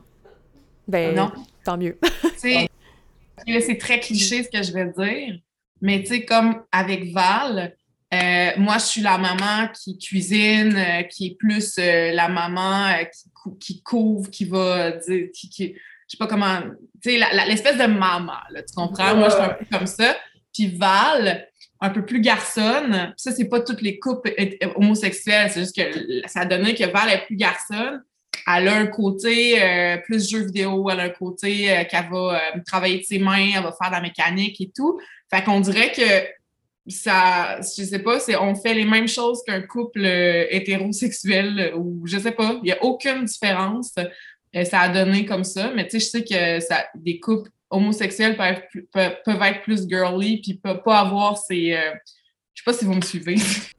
Ben, 0.88 1.16
non. 1.16 1.32
tant 1.64 1.78
mieux. 1.78 1.98
c'est 2.38 3.78
très 3.78 4.00
cliché 4.00 4.44
ce 4.44 4.50
que 4.50 4.64
je 4.64 4.72
vais 4.72 4.86
dire, 4.86 5.40
mais 5.82 6.02
tu 6.02 6.08
sais, 6.08 6.26
comme 6.26 6.64
avec 6.72 7.12
Val, 7.12 7.76
euh, 8.14 8.52
moi, 8.58 8.78
je 8.78 8.86
suis 8.86 9.02
la 9.02 9.18
maman 9.18 9.68
qui 9.74 9.98
cuisine, 9.98 10.76
euh, 10.78 11.04
qui 11.04 11.28
est 11.28 11.36
plus 11.38 11.78
euh, 11.78 12.14
la 12.14 12.30
maman 12.30 12.94
qui, 13.12 13.58
qui, 13.60 13.82
couvre, 13.84 14.30
qui 14.30 14.46
va 14.46 14.92
dire, 14.92 15.28
qui, 15.34 15.50
qui 15.50 15.76
je 16.08 16.16
sais 16.16 16.18
pas 16.18 16.28
comment, 16.28 16.62
tu 17.04 17.12
sais, 17.12 17.18
l'espèce 17.48 17.78
de 17.78 17.86
maman, 17.86 18.40
là, 18.52 18.64
tu 18.64 18.74
comprends? 18.74 19.14
Moi, 19.14 19.28
je 19.28 19.34
suis 19.34 19.44
un 19.44 19.50
peu 19.50 19.66
comme 19.70 19.88
ça. 19.88 20.16
Puis 20.54 20.78
Val, 20.78 21.48
un 21.80 21.90
peu 21.90 22.06
plus 22.06 22.22
garçonne. 22.22 23.14
Ça, 23.18 23.32
c'est 23.32 23.48
pas 23.50 23.62
toutes 23.62 23.82
les 23.82 24.00
couples 24.00 24.34
homosexuels, 24.76 25.52
c'est 25.52 25.62
juste 25.62 25.76
que 25.76 26.28
ça 26.28 26.42
a 26.42 26.46
donné 26.46 26.74
que 26.74 26.86
Val 26.86 27.10
est 27.10 27.26
plus 27.26 27.36
garçonne. 27.36 28.04
Elle 28.50 28.68
a 28.68 28.78
un 28.78 28.88
côté 28.88 29.62
euh, 29.62 29.98
plus 29.98 30.30
jeu 30.30 30.46
vidéo, 30.46 30.90
elle 30.90 31.02
a 31.02 31.04
un 31.04 31.10
côté 31.10 31.70
euh, 31.70 31.84
qu'elle 31.84 32.08
va 32.10 32.36
euh, 32.36 32.60
travailler 32.66 33.00
de 33.00 33.04
ses 33.04 33.20
mains, 33.20 33.52
elle 33.56 33.64
va 33.64 33.74
faire 33.74 33.90
de 33.90 33.96
la 33.96 34.02
mécanique 34.02 34.62
et 34.62 34.72
tout. 34.74 35.00
Fait 35.30 35.44
qu'on 35.44 35.60
dirait 35.60 35.92
que 35.92 36.90
ça, 36.90 37.60
je 37.60 37.84
sais 37.84 38.00
pas, 38.00 38.20
c'est 38.20 38.38
on 38.38 38.56
fait 38.56 38.74
les 38.74 38.86
mêmes 38.86 39.10
choses 39.10 39.42
qu'un 39.46 39.62
couple 39.62 40.06
hétérosexuel 40.06 41.74
ou 41.76 42.08
je 42.08 42.18
sais 42.18 42.32
pas, 42.32 42.56
il 42.64 42.68
n'y 42.68 42.72
a 42.72 42.82
aucune 42.82 43.26
différence. 43.26 43.94
ça 44.64 44.80
a 44.80 44.90
donné 44.90 45.26
comme 45.26 45.44
ça, 45.44 45.72
mais 45.76 45.86
tu 45.86 46.00
sais, 46.00 46.06
je 46.06 46.06
sais 46.06 46.24
que 46.24 46.66
ça, 46.66 46.86
des 46.96 47.20
couples 47.20 47.50
homosexuels 47.70 48.38
peuvent, 48.38 49.42
être 49.42 49.62
plus 49.62 49.88
girly 49.88 50.42
puis 50.42 50.56
peuvent 50.56 50.84
pas 50.84 51.00
avoir 51.00 51.38
ces. 51.38 51.72
je 52.54 52.62
sais 52.62 52.66
pas 52.66 52.74
si 52.74 52.86
vous 52.86 52.94
me 52.94 53.02
suivez. 53.02 53.36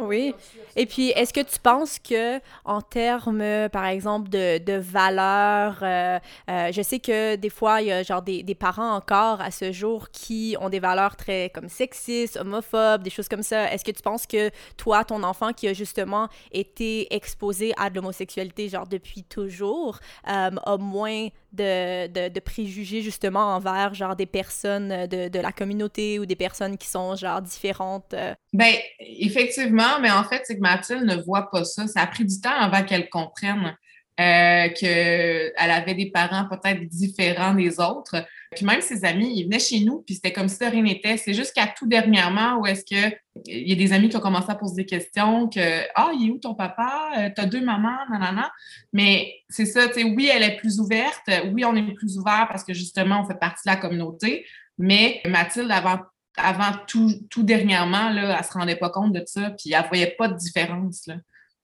Oui. 0.00 0.34
Et 0.76 0.86
puis, 0.86 1.10
est-ce 1.10 1.32
que 1.32 1.40
tu 1.40 1.58
penses 1.58 1.98
que, 1.98 2.38
en 2.64 2.80
termes, 2.80 3.68
par 3.70 3.86
exemple, 3.86 4.28
de, 4.28 4.78
valeurs, 4.78 5.78
euh, 5.82 6.18
euh, 6.48 6.72
je 6.72 6.82
sais 6.82 6.98
que 7.00 7.36
des 7.36 7.50
fois, 7.50 7.82
il 7.82 7.88
y 7.88 7.92
a 7.92 8.02
genre 8.02 8.22
des, 8.22 8.42
des, 8.42 8.54
parents 8.54 8.94
encore 8.94 9.40
à 9.40 9.50
ce 9.50 9.72
jour 9.72 10.10
qui 10.10 10.56
ont 10.60 10.68
des 10.68 10.80
valeurs 10.80 11.16
très 11.16 11.50
comme 11.50 11.68
sexistes, 11.68 12.36
homophobes, 12.36 13.02
des 13.02 13.10
choses 13.10 13.28
comme 13.28 13.42
ça. 13.42 13.72
Est-ce 13.72 13.84
que 13.84 13.90
tu 13.90 14.02
penses 14.02 14.26
que 14.26 14.50
toi, 14.76 15.04
ton 15.04 15.22
enfant 15.22 15.52
qui 15.52 15.68
a 15.68 15.72
justement 15.72 16.28
été 16.52 17.12
exposé 17.14 17.72
à 17.76 17.90
de 17.90 17.96
l'homosexualité, 17.96 18.68
genre 18.68 18.86
depuis 18.86 19.24
toujours, 19.24 19.98
euh, 20.28 20.50
a 20.56 20.76
moins 20.78 21.28
de, 21.52 22.28
de, 22.28 22.40
préjugés 22.40 23.02
justement 23.02 23.54
envers 23.54 23.94
genre 23.94 24.16
des 24.16 24.26
personnes 24.26 25.06
de, 25.06 25.28
de, 25.28 25.38
la 25.38 25.52
communauté 25.52 26.18
ou 26.18 26.26
des 26.26 26.36
personnes 26.36 26.76
qui 26.78 26.88
sont 26.88 27.16
genre 27.16 27.42
différentes? 27.42 28.14
Ben, 28.52 28.74
effectivement, 29.00 30.00
mais 30.00 30.10
en 30.10 30.24
fait, 30.24 30.42
c'est 30.44 30.56
que 30.56 30.60
Mathilde 30.60 31.04
ne 31.04 31.16
voit 31.16 31.50
pas 31.50 31.64
ça. 31.64 31.86
Ça 31.86 32.00
a 32.00 32.06
pris 32.06 32.24
du 32.24 32.40
temps 32.40 32.50
avant 32.50 32.84
qu'elle 32.84 33.08
comprenne 33.08 33.76
euh, 34.20 34.68
qu'elle 34.68 35.52
avait 35.56 35.94
des 35.94 36.10
parents 36.10 36.46
peut-être 36.48 36.86
différents 36.86 37.54
des 37.54 37.80
autres. 37.80 38.16
Puis 38.54 38.66
même 38.66 38.80
ses 38.82 39.04
amis, 39.04 39.32
ils 39.34 39.44
venaient 39.44 39.58
chez 39.58 39.80
nous, 39.80 40.02
puis 40.02 40.16
c'était 40.16 40.32
comme 40.32 40.48
si 40.48 40.62
rien 40.62 40.82
n'était. 40.82 41.16
C'est 41.16 41.32
juste 41.32 41.54
qu'à 41.54 41.68
tout 41.68 41.86
dernièrement 41.86 42.58
où 42.58 42.66
est-ce 42.66 42.84
que 42.84 43.16
il 43.46 43.68
y 43.68 43.72
a 43.72 43.76
des 43.76 43.92
amis 43.92 44.08
qui 44.08 44.16
ont 44.16 44.20
commencé 44.20 44.50
à 44.50 44.56
poser 44.56 44.82
des 44.82 44.86
questions 44.86 45.48
que 45.48 45.86
Ah, 45.94 46.10
il 46.12 46.28
est 46.28 46.30
où 46.30 46.38
ton 46.38 46.54
papa? 46.54 47.12
Euh, 47.18 47.30
t'as 47.34 47.46
deux 47.46 47.64
mamans, 47.64 47.96
nanana. 48.10 48.52
Mais 48.92 49.32
c'est 49.48 49.66
ça, 49.66 49.88
tu 49.88 49.94
sais, 49.94 50.04
oui, 50.04 50.28
elle 50.30 50.42
est 50.42 50.56
plus 50.56 50.80
ouverte. 50.80 51.30
Oui, 51.52 51.64
on 51.64 51.74
est 51.74 51.94
plus 51.94 52.18
ouvert 52.18 52.46
parce 52.50 52.64
que 52.64 52.74
justement, 52.74 53.22
on 53.22 53.24
fait 53.24 53.38
partie 53.38 53.62
de 53.66 53.70
la 53.70 53.76
communauté. 53.76 54.44
Mais 54.76 55.22
Mathilde, 55.24 55.70
avant 55.70 56.00
avant 56.36 56.72
tout, 56.86 57.10
tout 57.28 57.42
dernièrement, 57.42 58.10
là, 58.10 58.36
elle 58.38 58.44
se 58.44 58.52
rendait 58.52 58.76
pas 58.76 58.90
compte 58.90 59.12
de 59.12 59.22
ça, 59.26 59.50
puis 59.50 59.72
elle 59.72 59.84
voyait 59.88 60.14
pas 60.16 60.28
de 60.28 60.36
différence. 60.36 61.06
Là. 61.06 61.16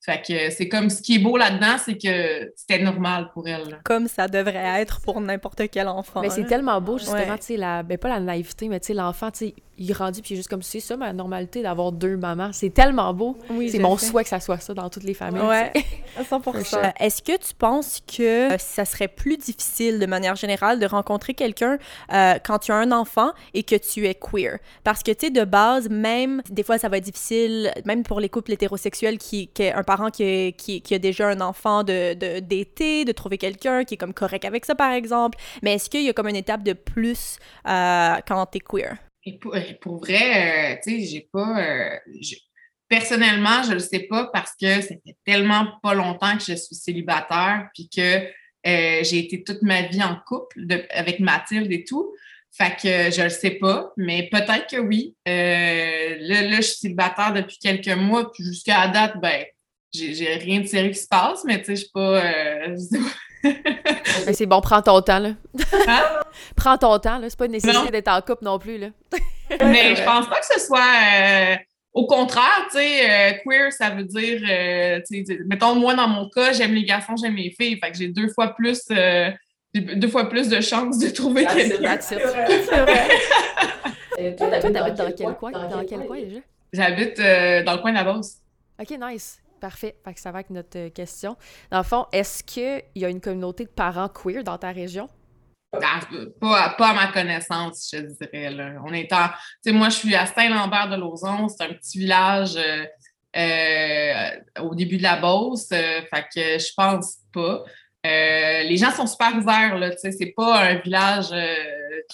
Fait 0.07 0.23
que 0.23 0.51
c'est 0.51 0.69
comme 0.69 0.89
ce 0.89 1.03
qui 1.03 1.17
est 1.17 1.19
beau 1.19 1.37
là-dedans, 1.37 1.79
c'est 1.85 1.99
que 1.99 2.53
c'était 2.55 2.81
normal 2.81 3.29
pour 3.35 3.49
elle. 3.49 3.81
Comme 3.83 4.07
ça 4.07 4.29
devrait 4.29 4.81
être 4.81 5.01
pour 5.01 5.21
n'importe 5.21 5.63
quel 5.69 5.89
enfant. 5.89 6.21
Mais 6.21 6.31
c'est 6.31 6.45
tellement 6.45 6.81
beau, 6.81 6.97
justement, 6.97 7.37
tu 7.37 7.43
sais, 7.43 7.57
la... 7.57 7.83
ben, 7.83 7.99
pas 7.99 8.11
la 8.11 8.21
naïveté, 8.21 8.69
mais 8.69 8.79
tu 8.79 8.87
sais, 8.87 8.95
l'enfant, 8.95 9.33
tu 9.33 9.49
sais, 9.49 9.55
il 9.79 9.93
grandit, 9.93 10.23
puis 10.23 10.31
il 10.31 10.35
est 10.35 10.37
juste 10.37 10.49
comme, 10.49 10.63
c'est 10.63 10.81
ça 10.81 10.97
ma 10.97 11.13
normalité 11.13 11.63
d'avoir 11.63 11.93
deux 11.93 12.17
mamans. 12.17 12.51
C'est 12.53 12.71
tellement 12.71 13.13
beau. 13.13 13.37
Oui, 13.51 13.69
c'est 13.69 13.79
mon 13.79 13.97
souhait 13.99 14.23
que 14.23 14.29
ça 14.29 14.41
soit 14.41 14.59
ça 14.59 14.75
dans 14.75 14.89
toutes 14.89 15.03
les 15.03 15.13
familles. 15.13 15.43
Ouais, 15.43 15.73
100%. 16.19 16.77
Euh, 16.77 16.91
est-ce 17.01 17.21
que 17.21 17.37
tu 17.37 17.55
penses 17.55 18.01
que 18.07 18.55
euh, 18.55 18.59
ça 18.59 18.85
serait 18.85 19.09
plus 19.09 19.37
difficile, 19.37 19.99
de 19.99 20.07
manière 20.07 20.37
générale, 20.37 20.79
de 20.79 20.87
rencontrer 20.87 21.35
quelqu'un 21.35 21.79
euh, 22.13 22.35
quand 22.45 22.61
tu 22.61 22.73
as 22.73 22.77
un 22.77 22.93
enfant 22.93 23.33
et 23.55 23.65
que 23.65 23.77
tu 23.77 24.07
es 24.07 24.15
queer? 24.15 24.59
Parce 24.85 25.03
que, 25.03 25.11
tu 25.11 25.27
sais, 25.27 25.31
de 25.31 25.45
base, 25.45 25.91
même, 25.91 26.43
des 26.49 26.63
fois, 26.63 26.79
ça 26.79 26.89
va 26.89 26.99
être 26.99 27.05
difficile, 27.05 27.73
même 27.85 28.03
pour 28.03 28.21
les 28.21 28.29
couples 28.29 28.53
hétérosexuels 28.53 29.19
qui, 29.19 29.49
qui 29.49 29.69
un 29.69 29.83
parent 29.83 29.96
qui, 30.11 30.83
a 30.91 30.99
déjà 30.99 31.29
un 31.29 31.41
enfant 31.41 31.83
d'été, 31.85 33.05
de, 33.05 33.13
trouver 33.13 33.39
quelqu'un 33.39 33.85
qui 33.85 33.95
est 33.95 33.99
comme 33.99 34.15
correct 34.15 34.45
avec 34.45 34.65
ça, 34.65 34.75
par 34.75 34.93
exemple. 34.93 35.39
Mais 35.63 35.75
est-ce 35.75 35.91
qu'il 35.91 36.03
y 36.03 36.09
a 36.09 36.13
comme 36.13 36.29
une 36.29 36.37
étape 36.37 36.63
de 36.63 36.73
plus 36.73 37.39
quand 37.65 38.47
tu 38.53 38.59
es 38.59 38.61
queer? 38.61 38.97
Pour, 39.81 39.99
vrai, 39.99 40.75
euh, 40.75 40.77
tu 40.83 41.01
sais, 41.01 41.07
j'ai 41.07 41.29
pas. 41.33 41.59
Euh, 41.61 41.97
personnellement, 42.89 43.63
je 43.65 43.73
le 43.73 43.81
sais 43.81 44.07
pas 44.09 44.31
parce 44.33 44.53
que 44.61 44.81
ça 44.81 44.95
fait 45.05 45.17
tellement 45.25 45.67
pas 45.83 45.95
longtemps 45.95 46.37
que 46.37 46.45
je 46.45 46.55
suis 46.55 46.77
célibataire, 46.77 47.69
puis 47.75 47.89
que 47.95 48.01
euh, 48.01 49.03
j'ai 49.03 49.19
été 49.19 49.43
toute 49.43 49.63
ma 49.63 49.83
vie 49.83 50.03
en 50.03 50.17
couple 50.27 50.65
avec 50.91 51.19
Mathilde 51.19 51.73
et 51.73 51.85
tout. 51.85 52.15
Fait 52.53 52.77
que 52.81 53.11
je 53.15 53.23
le 53.23 53.29
sais 53.29 53.51
pas, 53.51 53.93
mais 53.97 54.29
peut-être 54.31 54.67
que 54.71 54.79
oui. 54.79 55.15
là, 55.27 56.43
là, 56.43 56.57
je 56.57 56.63
suis 56.63 56.77
célibataire 56.77 57.33
depuis 57.33 57.59
quelques 57.59 57.97
mois, 57.99 58.33
puis 58.33 58.45
jusqu'à 58.45 58.87
la 58.87 58.89
date, 58.89 59.21
ben, 59.21 59.45
j'ai 59.97 60.35
rien 60.35 60.61
de 60.61 60.67
sérieux 60.67 60.91
qui 60.91 60.99
se 60.99 61.09
passe, 61.09 61.45
mais 61.45 61.59
tu 61.59 61.67
sais, 61.67 61.77
je 61.77 61.81
suis 61.83 61.91
pas. 61.93 62.23
Ben, 63.43 64.35
c'est 64.35 64.47
bon, 64.47 64.61
prends 64.61 64.83
ton 64.83 65.01
temps, 65.01 65.19
là. 65.19 65.31
Hein? 65.89 66.03
prends 66.57 66.79
ton 66.79 66.99
temps, 66.99 67.19
là. 67.19 67.29
C'est 67.29 67.39
pas 67.39 67.47
une 67.47 67.53
nécessité 67.53 67.91
d'être 67.91 68.09
en 68.09 68.21
couple 68.21 68.45
non 68.45 68.59
plus, 68.59 68.79
là. 68.79 68.89
Mais 69.51 69.95
je 69.95 70.03
pense 70.03 70.29
pas 70.29 70.41
que 70.41 70.47
ce 70.47 70.61
soit. 70.61 70.81
Euh, 70.81 71.57
au 71.93 72.07
contraire, 72.07 72.67
tu 72.71 72.79
sais, 72.79 73.11
euh, 73.11 73.33
queer, 73.45 73.73
ça 73.73 73.91
veut 73.91 74.05
dire. 74.05 74.41
Euh, 74.49 75.01
mettons, 75.47 75.75
moi, 75.75 75.95
dans 75.95 76.09
mon 76.09 76.29
cas, 76.29 76.53
j'aime 76.53 76.75
les 76.75 76.85
garçons, 76.85 77.15
j'aime 77.17 77.37
les 77.37 77.51
filles. 77.51 77.79
Fait 77.79 77.91
que 77.91 77.97
j'ai 77.97 78.09
deux 78.09 78.29
fois 78.29 78.49
plus. 78.49 78.83
deux 79.75 80.09
fois 80.09 80.29
plus 80.29 80.49
de 80.49 80.61
chances 80.61 80.99
de 80.99 81.09
trouver 81.11 81.47
quelqu'un. 81.47 81.97
C'est 82.01 82.17
vrai. 82.17 82.47
Toi, 84.37 84.49
t'habites 84.49 84.73
dans 84.73 85.13
quel 85.13 85.35
coin? 85.35 85.53
Dans 85.53 85.85
quel 85.85 86.07
coin? 86.07 86.17
déjà? 86.17 86.41
J'habite 86.73 87.19
dans 87.19 87.73
le 87.75 87.79
coin 87.79 87.93
de 87.93 87.97
la 87.97 88.05
Beauce. 88.05 88.39
OK, 88.79 88.91
nice. 89.01 89.39
Parfait. 89.67 89.97
Fait 90.05 90.15
que 90.15 90.21
ça 90.21 90.31
va 90.31 90.39
avec 90.39 90.51
notre 90.51 90.79
euh, 90.79 90.91
question. 90.91 91.37
Dans 91.73 91.79
le 91.79 91.83
fond, 91.83 92.07
est-ce 92.13 92.45
qu'il 92.45 92.85
y 92.95 93.05
a 93.05 93.09
une 93.09 93.21
communauté 93.21 93.65
de 93.65 93.71
parents 93.71 94.09
queer 94.09 94.45
dans 94.45 94.57
ta 94.59 94.71
région? 94.71 95.09
Ah, 95.73 95.99
pas, 96.79 96.91
à 96.91 96.95
ma 96.95 97.09
connaissance, 97.09 97.91
je 97.93 97.99
dirais. 97.99 98.55
On 98.85 98.93
est 98.93 99.13
en. 99.13 99.27
Tu 99.27 99.35
sais, 99.63 99.73
moi, 99.73 99.89
je 99.89 99.97
suis 99.97 100.15
à 100.15 100.25
Saint-Lambert 100.25 100.89
de 100.91 100.95
Lauzon. 100.95 101.49
C'est 101.49 101.65
un 101.65 101.75
petit 101.75 101.99
village 101.99 102.55
euh, 102.57 102.85
euh, 103.37 104.63
au 104.63 104.77
début 104.77 104.99
de 104.99 105.03
la 105.03 105.17
Beauce. 105.17 105.67
fait 105.67 106.27
que 106.33 106.59
je 106.61 106.73
pense 106.77 107.17
pas. 107.33 107.65
les 108.05 108.77
gens 108.77 108.93
sont 108.93 109.09
super 109.09 109.37
ouverts, 109.37 109.79
là. 109.79 109.91
Tu 109.91 109.99
sais, 109.99 110.13
c'est 110.13 110.33
pas 110.37 110.61
un 110.61 110.75
village 110.77 111.31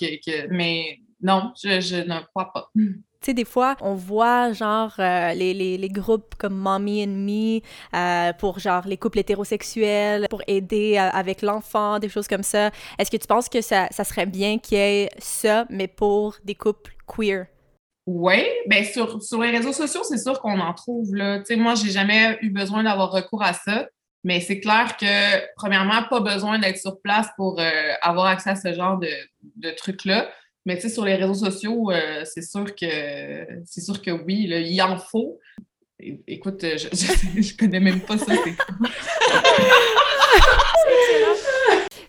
que, 0.01 0.47
Mais 0.49 1.01
non, 1.21 1.53
je, 1.63 1.83
je 1.83 1.97
ne 1.97 2.19
crois 2.29 2.51
pas. 2.51 2.71
Tu 3.23 3.27
sais, 3.27 3.35
des 3.35 3.45
fois, 3.45 3.77
on 3.81 3.95
voit 3.95 4.53
genre 4.53 4.95
euh, 4.99 5.33
les, 5.33 5.89
groupes 5.93 6.35
comme 6.39 6.57
Mommy 6.57 7.05
and 7.05 7.11
Me 7.11 7.61
euh, 7.95 8.33
pour 8.33 8.59
genre 8.59 8.85
les 8.85 8.97
couples 8.97 9.21
hétérosexuels, 9.21 10.27
pour 10.29 10.43
aider 10.49 10.97
euh, 10.97 11.09
avec 11.09 11.43
l'enfant, 11.43 12.01
des 12.01 12.09
choses 12.09 12.27
comme 12.27 12.43
ça. 12.43 12.73
Est-ce 12.99 13.13
que 13.13 13.17
tu 13.17 13.29
penses 13.29 13.49
que 13.49 13.61
ça, 13.61 13.89
serait 13.93 14.27
bien 14.27 14.59
qu'il 14.59 14.79
y 14.79 14.81
ait 14.81 15.09
ça, 15.19 15.67
mais 15.71 15.87
pour 15.87 16.35
des 16.43 16.57
couples 16.57 16.97
queer? 17.07 17.47
Oui, 18.09 18.45
bien 18.67 18.83
sur, 18.83 19.21
les 19.41 19.51
réseaux 19.51 19.73
sociaux, 19.73 20.03
c'est 20.03 20.19
sûr 20.19 20.41
qu'on 20.41 20.59
en 20.59 20.75
trouve 20.75 21.15
là. 21.15 21.39
Tu 21.39 21.45
sais, 21.45 21.57
moi, 21.57 21.77
j'ai 21.77 21.93
jamais 21.93 22.39
eu 22.43 22.51
besoin 22.51 22.83
d'avoir 22.83 23.13
recours 23.13 23.45
à 23.45 23.53
ça. 23.53 23.87
Mais 24.25 24.41
c'est 24.41 24.59
clair 24.59 24.97
que, 24.97 25.55
premièrement, 25.57 26.03
pas 26.11 26.21
besoin 26.21 26.59
d'être 26.59 26.79
sur 26.79 27.01
place 27.01 27.29
pour 27.37 27.61
avoir 28.03 28.27
accès 28.27 28.51
à 28.51 28.57
ce 28.57 28.73
genre 28.73 28.99
de, 28.99 29.11
de 29.57 29.71
trucs-là. 29.71 30.29
Mais 30.65 30.77
tu 30.77 30.83
sais, 30.83 30.89
sur 30.89 31.05
les 31.05 31.15
réseaux 31.15 31.35
sociaux, 31.35 31.91
euh, 31.91 32.25
c'est 32.25 32.43
sûr 32.43 32.75
que 32.75 33.47
c'est 33.67 33.81
sûr 33.81 34.01
que 34.01 34.11
oui, 34.11 34.47
il 34.49 34.83
en 34.83 34.97
faut. 34.97 35.41
Écoute, 36.27 36.63
je, 36.63 36.89
je, 36.93 37.41
je 37.43 37.57
connais 37.57 37.81
même 37.81 38.01
pas 38.01 38.19
ça. 38.19 38.33
c'est 38.35 38.57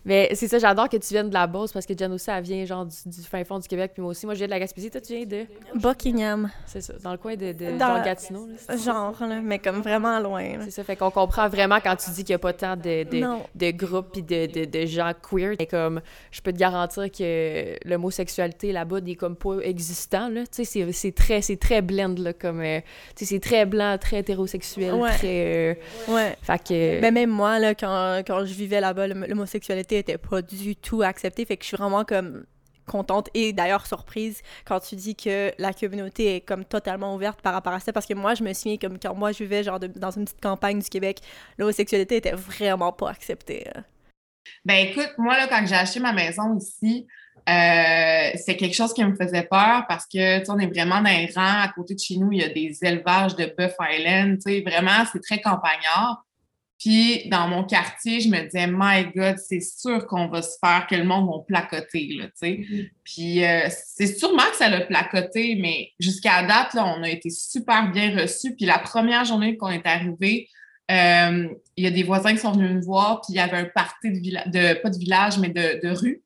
Mais 0.05 0.29
c'est 0.33 0.47
ça, 0.47 0.59
j'adore 0.59 0.89
que 0.89 0.97
tu 0.97 1.13
viennes 1.13 1.29
de 1.29 1.33
la 1.33 1.47
Beauce 1.47 1.71
parce 1.71 1.85
que 1.85 1.97
Jen 1.97 2.11
aussi, 2.11 2.29
elle 2.29 2.43
vient 2.43 2.65
genre 2.65 2.85
du, 2.85 3.21
fin 3.23 3.43
fond 3.43 3.59
du 3.59 3.67
Québec, 3.67 3.91
puis 3.93 4.01
moi 4.01 4.11
aussi. 4.11 4.25
Moi, 4.25 4.35
je 4.35 4.39
viens 4.39 4.47
de 4.47 4.51
la 4.51 4.59
Gaspésie. 4.59 4.91
Toi, 4.91 5.01
tu 5.01 5.15
viens 5.15 5.25
de? 5.25 5.45
Buckingham. 5.75 6.49
C'est 6.65 6.81
ça, 6.81 6.93
dans 7.01 7.11
le 7.11 7.17
coin 7.17 7.35
de, 7.35 7.53
de 7.53 7.77
dans... 7.77 8.03
Gatineau. 8.03 8.49
genre, 8.83 9.15
là, 9.21 9.39
mais 9.41 9.59
comme 9.59 9.81
vraiment 9.81 10.19
loin. 10.19 10.43
C'est 10.65 10.71
ça, 10.71 10.83
fait 10.83 10.95
qu'on 10.95 11.11
comprend 11.11 11.47
vraiment 11.47 11.79
quand 11.81 11.95
tu 11.95 12.09
dis 12.11 12.23
qu'il 12.23 12.33
n'y 12.33 12.35
a 12.35 12.39
pas 12.39 12.53
tant 12.53 12.75
de, 12.75 13.03
de, 13.03 13.25
de 13.55 13.71
groupes 13.71 14.11
puis 14.11 14.23
de, 14.23 14.65
de, 14.65 14.85
gens 14.85 15.13
queer. 15.29 15.55
Et 15.59 15.67
comme, 15.67 16.01
je 16.31 16.41
peux 16.41 16.51
te 16.51 16.57
garantir 16.57 17.09
que 17.09 17.77
l'homosexualité 17.87 18.71
là-bas 18.71 19.01
n'est 19.01 19.15
comme 19.15 19.35
pas 19.35 19.59
existant, 19.61 20.27
là. 20.27 20.41
Tu 20.47 20.65
sais, 20.65 20.91
c'est 20.91 21.11
très, 21.13 21.41
très 21.55 21.81
blend, 21.81 22.15
là, 22.17 22.33
comme, 22.33 22.61
euh, 22.61 22.79
tu 23.15 23.25
sais, 23.25 23.35
c'est 23.35 23.39
très 23.39 23.65
blanc, 23.65 23.97
très 23.97 24.19
hétérosexuel, 24.19 24.95
très... 25.17 25.77
Euh, 26.09 26.13
ouais. 26.13 26.35
Fait 26.41 26.59
que... 26.59 27.01
Mais 27.01 27.11
même 27.11 27.29
moi, 27.29 27.59
là, 27.59 27.73
quand, 27.73 28.21
quand 28.27 28.43
je 28.45 28.53
vivais 28.53 28.81
là-bas, 28.81 29.07
l'homosexualité 29.07 29.92
était 29.95 30.17
pas 30.17 30.41
du 30.41 30.75
tout 30.75 31.01
acceptée. 31.01 31.45
Fait 31.45 31.57
que 31.57 31.63
je 31.63 31.69
suis 31.69 31.77
vraiment 31.77 32.03
comme 32.05 32.45
contente 32.85 33.29
et 33.33 33.53
d'ailleurs 33.53 33.85
surprise 33.85 34.41
quand 34.65 34.81
tu 34.81 34.95
dis 34.95 35.15
que 35.15 35.53
la 35.57 35.71
communauté 35.71 36.35
est 36.35 36.41
comme 36.41 36.65
totalement 36.65 37.15
ouverte 37.15 37.41
par 37.41 37.53
rapport 37.53 37.71
à 37.71 37.79
ça 37.79 37.93
parce 37.93 38.05
que 38.05 38.13
moi 38.13 38.35
je 38.35 38.43
me 38.43 38.51
souviens 38.51 38.75
comme 38.75 38.99
quand 38.99 39.15
moi 39.15 39.31
je 39.31 39.37
vivais 39.37 39.63
genre 39.63 39.79
dans 39.79 40.11
une 40.11 40.25
petite 40.25 40.41
campagne 40.41 40.79
du 40.79 40.89
Québec 40.89 41.19
l'homosexualité 41.57 42.17
était 42.17 42.33
vraiment 42.33 42.91
pas 42.91 43.09
acceptée. 43.09 43.65
Ben 44.65 44.85
écoute, 44.87 45.11
moi 45.17 45.37
là 45.37 45.47
quand 45.47 45.65
j'ai 45.65 45.75
acheté 45.75 46.01
ma 46.01 46.11
maison 46.11 46.57
ici, 46.57 47.07
euh, 47.49 48.29
c'est 48.35 48.55
quelque 48.55 48.73
chose 48.73 48.93
qui 48.93 49.03
me 49.03 49.15
faisait 49.15 49.43
peur 49.43 49.85
parce 49.89 50.05
que, 50.05 50.49
on 50.49 50.59
est 50.59 50.67
vraiment 50.67 51.01
dans 51.01 51.09
un 51.09 51.25
rang. 51.35 51.61
À 51.63 51.71
côté 51.75 51.95
de 51.95 51.99
chez 51.99 52.17
nous, 52.17 52.31
il 52.31 52.39
y 52.39 52.43
a 52.43 52.49
des 52.49 52.77
élevages 52.81 53.35
de 53.35 53.53
Buff 53.57 53.73
Island. 53.79 54.37
Tu 54.37 54.51
sais, 54.51 54.61
vraiment, 54.61 55.03
c'est 55.11 55.21
très 55.21 55.41
campagnard. 55.41 56.23
Puis, 56.83 57.29
dans 57.29 57.47
mon 57.47 57.63
quartier, 57.63 58.19
je 58.19 58.27
me 58.27 58.41
disais, 58.43 58.67
my 58.67 59.05
God, 59.15 59.37
c'est 59.37 59.61
sûr 59.61 60.05
qu'on 60.05 60.27
va 60.27 60.41
se 60.41 60.57
faire, 60.59 60.85
que 60.85 60.95
le 60.95 61.05
monde 61.05 61.29
va 61.29 61.39
placoter, 61.47 62.09
là, 62.17 62.25
tu 62.25 62.31
sais. 62.35 62.51
Mm-hmm. 62.51 62.89
Puis, 63.05 63.45
euh, 63.45 63.69
c'est 63.69 64.07
sûrement 64.07 64.43
que 64.51 64.57
ça 64.57 64.67
l'a 64.67 64.81
placoté, 64.81 65.57
mais 65.61 65.91
jusqu'à 65.97 66.43
date, 66.43 66.73
là, 66.73 66.85
on 66.85 67.01
a 67.03 67.09
été 67.09 67.29
super 67.29 67.89
bien 67.89 68.19
reçus. 68.19 68.53
Puis, 68.57 68.65
la 68.65 68.79
première 68.79 69.23
journée 69.23 69.55
qu'on 69.55 69.69
est 69.69 69.87
arrivé, 69.87 70.49
euh, 70.91 71.47
il 71.77 71.85
y 71.85 71.87
a 71.87 71.91
des 71.91 72.03
voisins 72.03 72.33
qui 72.33 72.39
sont 72.39 72.51
venus 72.51 72.71
me 72.71 72.81
voir, 72.81 73.21
puis 73.21 73.33
il 73.33 73.37
y 73.37 73.39
avait 73.39 73.55
un 73.55 73.69
party 73.73 74.11
de, 74.11 74.19
village, 74.19 74.47
de 74.47 74.73
pas 74.81 74.89
de 74.89 74.97
village, 74.97 75.37
mais 75.37 75.49
de, 75.49 75.87
de 75.87 75.95
rue 75.95 76.21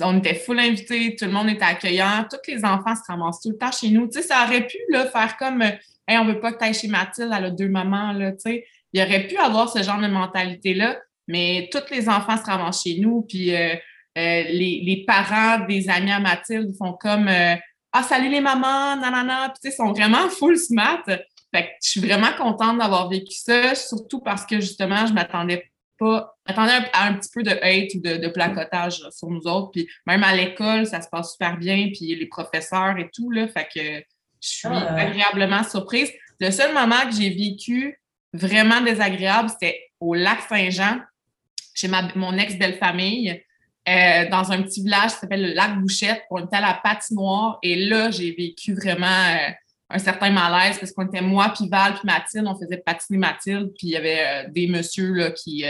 on 0.00 0.18
était 0.18 0.34
full 0.34 0.58
invités, 0.58 1.16
tout 1.16 1.24
le 1.24 1.30
monde 1.30 1.48
était 1.48 1.64
accueillant, 1.64 2.26
tous 2.30 2.50
les 2.50 2.62
enfants 2.62 2.94
se 2.94 3.00
ramassent 3.08 3.40
tout 3.40 3.50
le 3.50 3.56
temps 3.56 3.72
chez 3.72 3.88
nous. 3.88 4.06
Tu 4.06 4.20
sais, 4.20 4.22
ça 4.26 4.44
aurait 4.44 4.66
pu 4.66 4.76
là, 4.90 5.06
faire 5.06 5.36
comme 5.38 5.62
hey, 5.62 6.18
on 6.18 6.26
veut 6.26 6.40
pas 6.40 6.52
que 6.52 6.58
tu 6.58 6.64
ailles 6.64 6.74
chez 6.74 6.88
Mathilde, 6.88 7.32
elle 7.34 7.44
a 7.44 7.50
deux 7.50 7.68
mamans, 7.68 8.12
là, 8.12 8.32
tu 8.32 8.40
sais. 8.40 8.66
Il 8.92 9.02
aurait 9.02 9.26
pu 9.26 9.36
avoir 9.36 9.68
ce 9.68 9.82
genre 9.82 10.00
de 10.00 10.06
mentalité-là, 10.06 10.98
mais 11.26 11.68
tous 11.70 11.90
les 11.90 12.08
enfants 12.08 12.36
se 12.36 12.44
ramassent 12.44 12.82
chez 12.82 12.98
nous, 12.98 13.22
puis 13.22 13.54
euh, 13.54 13.74
euh, 14.16 14.42
les, 14.48 15.04
parents 15.06 15.64
des 15.66 15.88
amis 15.88 16.10
à 16.10 16.20
Mathilde 16.20 16.74
font 16.76 16.94
comme 16.94 17.28
euh, 17.28 17.54
Ah, 17.92 18.02
salut 18.02 18.30
les 18.30 18.40
mamans, 18.40 18.96
nanana, 18.96 19.50
puis 19.50 19.70
sais, 19.70 19.76
sont 19.76 19.92
vraiment 19.92 20.28
full 20.38 20.56
smart. 20.56 21.02
Fait 21.06 21.62
que 21.62 21.68
je 21.82 21.90
suis 21.90 22.00
vraiment 22.00 22.32
contente 22.36 22.78
d'avoir 22.78 23.08
vécu 23.08 23.34
ça, 23.34 23.74
surtout 23.74 24.20
parce 24.20 24.44
que 24.44 24.56
justement, 24.60 25.06
je 25.06 25.12
m'attendais 25.12 25.70
pas 25.98 26.34
attendez 26.46 26.72
à 26.92 27.06
un 27.06 27.14
petit 27.14 27.30
peu 27.32 27.42
de 27.42 27.50
hate 27.50 27.94
ou 27.94 28.00
de, 28.00 28.28
placotage 28.28 29.02
sur 29.10 29.28
nous 29.28 29.42
autres. 29.42 29.70
Puis 29.72 29.88
même 30.06 30.24
à 30.24 30.34
l'école, 30.34 30.86
ça 30.86 31.00
se 31.00 31.08
passe 31.08 31.32
super 31.32 31.56
bien. 31.56 31.90
Puis 31.92 32.14
les 32.14 32.26
professeurs 32.26 32.96
et 32.98 33.10
tout, 33.12 33.30
là. 33.30 33.48
Fait 33.48 33.68
que 33.72 33.80
je 34.40 34.48
suis 34.48 34.68
ah. 34.68 34.94
agréablement 34.94 35.64
surprise. 35.64 36.10
Le 36.40 36.50
seul 36.50 36.72
moment 36.72 37.00
que 37.08 37.14
j'ai 37.14 37.30
vécu 37.30 38.00
vraiment 38.32 38.80
désagréable, 38.80 39.48
c'était 39.48 39.90
au 40.00 40.14
lac 40.14 40.40
Saint-Jean, 40.48 41.00
chez 41.74 41.88
ma, 41.88 42.02
mon 42.14 42.36
ex-belle-famille, 42.36 43.42
euh, 43.88 44.28
dans 44.28 44.52
un 44.52 44.62
petit 44.62 44.82
village 44.82 45.12
qui 45.12 45.18
s'appelle 45.20 45.42
le 45.42 45.54
lac 45.54 45.80
Bouchette. 45.80 46.22
On 46.30 46.44
était 46.44 46.56
à 46.56 46.60
la 46.60 46.80
patinoire. 46.82 47.58
Et 47.62 47.86
là, 47.86 48.10
j'ai 48.10 48.32
vécu 48.32 48.74
vraiment 48.74 49.06
euh, 49.06 49.50
un 49.90 49.98
certain 49.98 50.30
malaise 50.30 50.78
parce 50.78 50.92
qu'on 50.92 51.06
était 51.06 51.22
moi, 51.22 51.52
puis 51.56 51.68
Val, 51.70 51.94
puis 51.94 52.02
Mathilde. 52.04 52.46
On 52.46 52.58
faisait 52.58 52.82
patiner 52.84 53.18
Mathilde. 53.18 53.72
Puis 53.78 53.88
il 53.88 53.90
y 53.90 53.96
avait 53.96 54.20
euh, 54.20 54.48
des 54.50 54.66
messieurs 54.66 55.12
là, 55.14 55.30
qui 55.30 55.64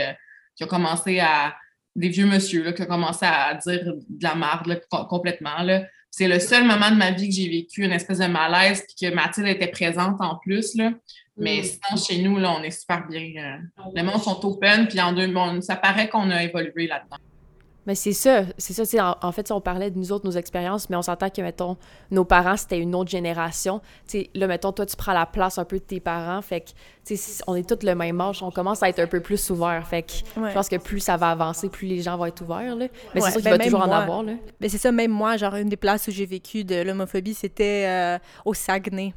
qui 0.55 0.63
a 0.63 0.67
commencé 0.67 1.19
à. 1.19 1.55
des 1.95 2.09
vieux 2.09 2.25
monsieur 2.25 2.63
là, 2.63 2.73
qui 2.73 2.81
ont 2.81 2.87
commencé 2.87 3.25
à 3.25 3.53
dire 3.53 3.85
de 3.85 4.23
la 4.23 4.35
merde 4.35 4.81
complètement. 5.07 5.61
Là. 5.61 5.83
C'est 6.11 6.27
le 6.27 6.39
seul 6.39 6.65
moment 6.65 6.89
de 6.91 6.95
ma 6.95 7.11
vie 7.11 7.29
que 7.29 7.35
j'ai 7.35 7.49
vécu 7.49 7.83
une 7.83 7.91
espèce 7.91 8.19
de 8.19 8.25
malaise 8.25 8.83
puis 8.85 9.07
que 9.07 9.13
Mathilde 9.13 9.47
était 9.47 9.67
présente 9.67 10.19
en 10.19 10.35
plus. 10.35 10.75
Là. 10.75 10.91
Mais 11.37 11.61
mm. 11.61 11.63
sinon, 11.63 12.03
chez 12.03 12.21
nous, 12.21 12.37
là, 12.37 12.55
on 12.59 12.63
est 12.63 12.71
super 12.71 13.07
bien. 13.07 13.31
Euh, 13.37 13.83
les 13.95 14.03
mondes 14.03 14.21
sont 14.21 14.45
open, 14.45 14.87
puis 14.87 14.99
en 14.99 15.13
deux, 15.13 15.27
bon, 15.27 15.61
ça 15.61 15.75
paraît 15.75 16.09
qu'on 16.09 16.29
a 16.29 16.43
évolué 16.43 16.87
là-dedans. 16.87 17.17
Mais 17.89 17.95
c'est 17.95 18.13
ça, 18.13 18.43
c'est 18.59 18.85
ça, 18.85 19.17
en, 19.23 19.27
en, 19.27 19.31
fait, 19.31 19.51
on 19.51 19.61
parlait 19.61 19.89
de 19.89 19.97
nous 19.97 20.11
autres, 20.11 20.23
nos 20.23 20.37
expériences, 20.37 20.91
mais 20.91 20.95
on 20.95 21.01
s'entend 21.01 21.31
que, 21.31 21.41
mettons, 21.41 21.75
nos 22.11 22.23
parents, 22.23 22.55
c'était 22.55 22.77
une 22.77 22.93
autre 22.93 23.09
génération. 23.09 23.81
sais, 24.05 24.29
là, 24.35 24.45
mettons, 24.45 24.71
toi, 24.71 24.85
tu 24.85 24.95
prends 24.95 25.13
la 25.13 25.25
place 25.25 25.57
un 25.57 25.65
peu 25.65 25.79
de 25.79 25.83
tes 25.83 25.99
parents, 25.99 26.39
fait 26.43 26.61
que, 26.61 26.69
tu 27.03 27.17
sais, 27.17 27.43
on 27.47 27.55
est 27.55 27.67
tous 27.67 27.83
le 27.83 27.95
même 27.95 28.21
âge, 28.21 28.43
on 28.43 28.51
commence 28.51 28.83
à 28.83 28.89
être 28.89 28.99
un 28.99 29.07
peu 29.07 29.21
plus 29.21 29.49
ouverts, 29.49 29.87
fait 29.87 30.03
que 30.03 30.11
je 30.35 30.53
pense 30.53 30.69
que 30.69 30.75
plus 30.75 30.99
ça 30.99 31.17
va 31.17 31.31
avancer, 31.31 31.67
plus 31.67 31.87
les 31.87 32.03
gens 32.03 32.15
vont 32.15 32.27
être 32.27 32.41
ouverts, 32.41 32.75
là. 32.75 32.85
Mais 33.15 33.21
c'est 33.21 33.31
sûr 33.31 33.41
qu'il 33.41 33.49
ben, 33.49 33.57
va 33.57 33.63
toujours 33.63 33.81
en 33.81 33.91
avoir, 33.91 34.21
là. 34.21 34.33
Mais 34.61 34.69
c'est 34.69 34.77
ça, 34.77 34.91
même 34.91 35.09
moi, 35.09 35.35
genre, 35.37 35.55
une 35.55 35.69
des 35.69 35.75
places 35.75 36.07
où 36.07 36.11
j'ai 36.11 36.27
vécu 36.27 36.63
de 36.63 36.83
l'homophobie, 36.83 37.33
c'était 37.33 37.87
euh, 37.87 38.19
au 38.45 38.53
Saguenay. 38.53 39.15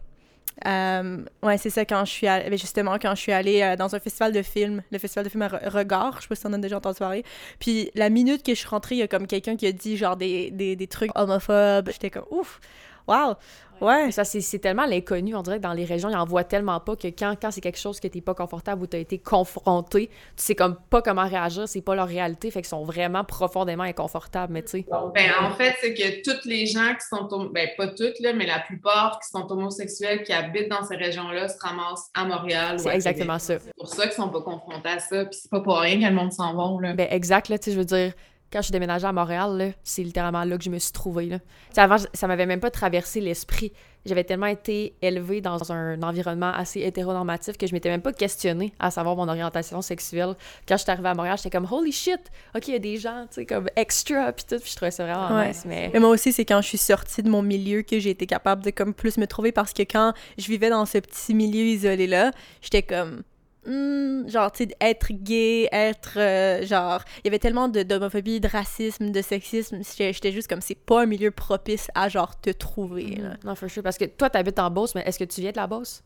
Euh, 0.67 1.25
ouais, 1.43 1.59
c'est 1.59 1.71
ça, 1.71 1.85
quand 1.85 2.05
je 2.05 2.11
suis 2.11 2.27
allée, 2.27 2.49
ben, 2.49 2.59
justement, 2.59 2.97
quand 3.01 3.15
je 3.15 3.21
suis 3.21 3.33
allée 3.33 3.63
euh, 3.63 3.77
dans 3.77 3.95
un 3.95 3.99
festival 3.99 4.33
de 4.33 4.43
films, 4.43 4.83
le 4.93 4.99
festival 4.99 5.25
de 5.25 5.31
films 5.31 5.49
Regard, 5.65 6.17
je 6.19 6.23
sais 6.23 6.29
pas 6.29 6.35
si 6.37 6.47
on 6.47 6.53
a 6.53 6.59
déjà 6.59 6.77
entendu 6.77 6.99
parler. 6.99 7.25
Puis 7.59 7.91
la 7.95 8.11
minute 8.11 8.45
que 8.45 8.55
je 8.55 8.59
suis 8.61 8.69
rentrée, 8.69 8.97
il 8.97 8.99
y 8.99 9.03
a 9.03 9.09
comme 9.09 9.27
quelqu'un 9.27 9.57
qui 9.57 9.67
a 9.67 9.73
dit 9.73 9.97
genre 9.97 10.17
des, 10.17 10.51
des, 10.51 10.77
des 10.77 10.87
trucs 10.87 11.11
homophobes. 11.17 11.91
J'étais 11.91 12.11
comme 12.11 12.27
ouf, 12.31 12.61
wow, 13.07 13.37
Ouais. 13.83 14.13
Ça, 14.13 14.25
c'est 14.25 14.59
tellement 14.61 14.87
l'inconnu. 14.87 15.35
On 15.35 15.43
dirait 15.43 15.57
que 15.57 15.63
dans 15.63 15.73
les 15.73 15.85
régions, 15.85 16.09
ils 16.09 16.17
en 16.17 16.25
voient 16.25 16.45
tellement 16.45 16.79
pas 16.79 16.95
que 16.95 17.09
quand, 17.09 17.35
quand 17.41 17.51
c'est 17.51 17.61
quelque 17.61 17.79
chose 17.79 17.99
que 17.99 18.07
t'es 18.07 18.21
pas 18.21 18.35
confortable 18.35 18.83
ou 18.83 18.87
t'as 18.87 18.99
été 18.99 19.19
confronté, 19.19 20.09
tu 20.09 20.15
sais 20.37 20.55
comme 20.55 20.77
pas 20.89 21.03
comment 21.03 21.27
réagir, 21.27 21.69
c'est 21.69 21.81
pas 21.81 21.97
leur 21.97 22.07
réalité. 22.07 22.51
Fait 22.53 22.61
qu'ils 22.61 22.69
sont 22.69 22.85
vraiment 22.85 23.25
profondément 23.25 23.83
inconfortables, 23.83 24.53
mais 24.53 24.63
tu 24.63 24.71
sais. 24.71 24.87
Ben, 25.15 25.33
en 25.41 25.51
fait, 25.55 25.75
c'est 25.81 25.95
que 25.95 26.23
toutes 26.23 26.45
les 26.45 26.67
gens 26.67 26.95
qui 26.95 27.07
sont, 27.09 27.51
ben, 27.53 27.69
pas 27.77 27.89
toutes, 27.89 28.21
là, 28.21 28.33
mais 28.33 28.47
la 28.47 28.61
plupart 28.61 29.19
qui 29.21 29.29
sont 29.29 29.51
homosexuels, 29.51 30.23
qui 30.23 30.33
habitent 30.33 30.69
dans 30.69 30.85
ces 30.85 30.97
régions-là, 30.97 31.49
se 31.49 31.59
ramassent 31.59 32.09
à 32.15 32.25
Montréal. 32.25 32.79
C'est 32.79 32.95
exactement 32.95 33.41
ça. 33.41 33.59
C'est 33.59 33.75
pour 33.77 33.89
ça 33.89 34.05
qu'ils 34.05 34.13
sont 34.13 34.29
pas 34.29 34.43
confrontés 34.43 34.89
à 34.89 34.99
ça. 35.01 35.25
Puis 35.25 35.41
c'est 35.43 35.51
pas 35.51 35.61
pour 35.61 35.79
rien 35.79 36.01
que 36.01 36.07
le 36.07 36.15
monde 36.15 36.33
s'en 36.33 36.55
vont, 36.55 36.79
là. 36.79 36.93
Ben, 36.93 37.09
exact, 37.11 37.49
là, 37.49 37.59
tu 37.59 37.65
sais, 37.65 37.73
je 37.73 37.79
veux 37.79 37.85
dire, 37.85 38.13
quand 38.53 38.61
je 38.61 38.67
suis 38.67 38.73
déménagée 38.73 39.07
à 39.07 39.13
Montréal, 39.13 39.75
c'est 39.83 40.03
littéralement 40.03 40.45
là 40.45 40.59
que 40.59 40.65
je 40.65 40.71
me 40.71 40.79
suis 40.79 40.93
trouvée. 40.93 41.27
Là. 41.27 41.39
Avant, 41.77 41.97
ça 42.13 42.27
m'avait 42.27 42.47
même 42.47 42.61
pas 42.61 42.71
traversé 42.71 43.21
l'esprit. 43.21 43.73
J'avais 44.05 44.25
tellement 44.25 44.47
été 44.47 44.97
élevée 45.01 45.41
dans 45.41 45.73
un 45.73 46.03
environnement 46.03 46.53
assez 46.53 46.81
hétéronormatif 46.81 47.57
que 47.57 47.67
je 47.67 47.73
m'étais 47.73 47.89
même 47.89 48.03
pas 48.03 48.13
questionnée 48.13 48.75
à 48.81 48.91
savoir 48.91 49.17
mon 49.17 49.29
orientation 49.29 49.81
sexuelle. 49.81 50.35
Quand 50.69 50.77
je 50.77 50.83
suis 50.83 50.91
arrivée 50.91 51.09
à 51.09 51.15
Montréal, 51.15 51.37
j'étais 51.39 51.51
comme 51.51 51.69
«Holy 51.71 51.93
shit! 51.93 52.21
OK, 52.55 52.67
il 52.69 52.73
y 52.73 52.77
a 52.77 52.81
des 52.81 52.97
gens, 52.97 53.27
tu 53.29 53.37
sais, 53.37 53.47
comme 53.47 53.69
extra, 53.77 54.33
puis 54.33 54.45
tout.» 54.49 54.57
Puis 54.61 54.71
je 54.71 54.77
trouvais 54.77 54.91
ça 54.91 55.05
vraiment 55.07 55.43
nice, 55.45 55.65
mais... 55.65 55.91
mais... 55.93 56.01
moi 56.01 56.11
aussi, 56.11 56.33
c'est 56.33 56.45
quand 56.45 56.61
je 56.61 56.67
suis 56.67 56.79
sortie 56.79 57.23
de 57.23 57.31
mon 57.31 57.43
milieu 57.43 57.83
que 57.83 58.01
j'ai 58.01 58.11
été 58.11 58.27
capable 58.27 58.63
de 58.65 58.71
comme 58.71 58.93
plus 58.93 59.19
me 59.19 59.27
trouver 59.27 59.53
parce 59.53 59.73
que 59.73 59.83
quand 59.83 60.13
je 60.37 60.47
vivais 60.49 60.69
dans 60.69 60.85
ce 60.85 60.99
petit 60.99 61.33
milieu 61.33 61.63
isolé-là, 61.63 62.33
j'étais 62.61 62.83
comme 62.83 63.23
Hmm, 63.65 64.29
genre, 64.29 64.51
tu 64.51 64.65
sais, 64.65 64.77
être 64.81 65.13
gay, 65.13 65.69
être, 65.71 66.19
euh, 66.19 66.67
genre, 66.67 67.05
il 67.19 67.27
y 67.27 67.29
avait 67.29 67.39
tellement 67.39 67.69
d'homophobie, 67.69 68.41
de, 68.41 68.49
racisme, 68.49 69.11
de 69.11 69.23
sexisme, 69.23 69.81
j'étais 69.97 70.33
juste 70.33 70.49
comme, 70.49 70.61
c'est 70.61 70.75
pas 70.75 71.03
un 71.03 71.07
milieu 71.07 71.31
propice 71.31 71.89
à, 71.95 72.09
genre, 72.09 72.41
te 72.41 72.51
trouver, 72.51 73.17
là. 73.17 73.37
Non, 73.45 73.55
for 73.55 73.71
sure, 73.71 73.85
parce 73.85 73.99
que 73.99 74.05
toi, 74.07 74.31
t'habites 74.31 74.59
en 74.59 74.69
Beauce, 74.69 74.97
mais 74.97 75.03
est-ce 75.07 75.19
que 75.19 75.25
tu 75.25 75.41
viens 75.41 75.53
de 75.53 75.57
la 75.57 75.69
Beauce? 75.69 76.03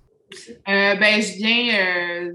Euh, 0.68 0.94
ben, 0.96 1.22
je 1.22 1.32
viens, 1.36 2.28
euh, 2.28 2.34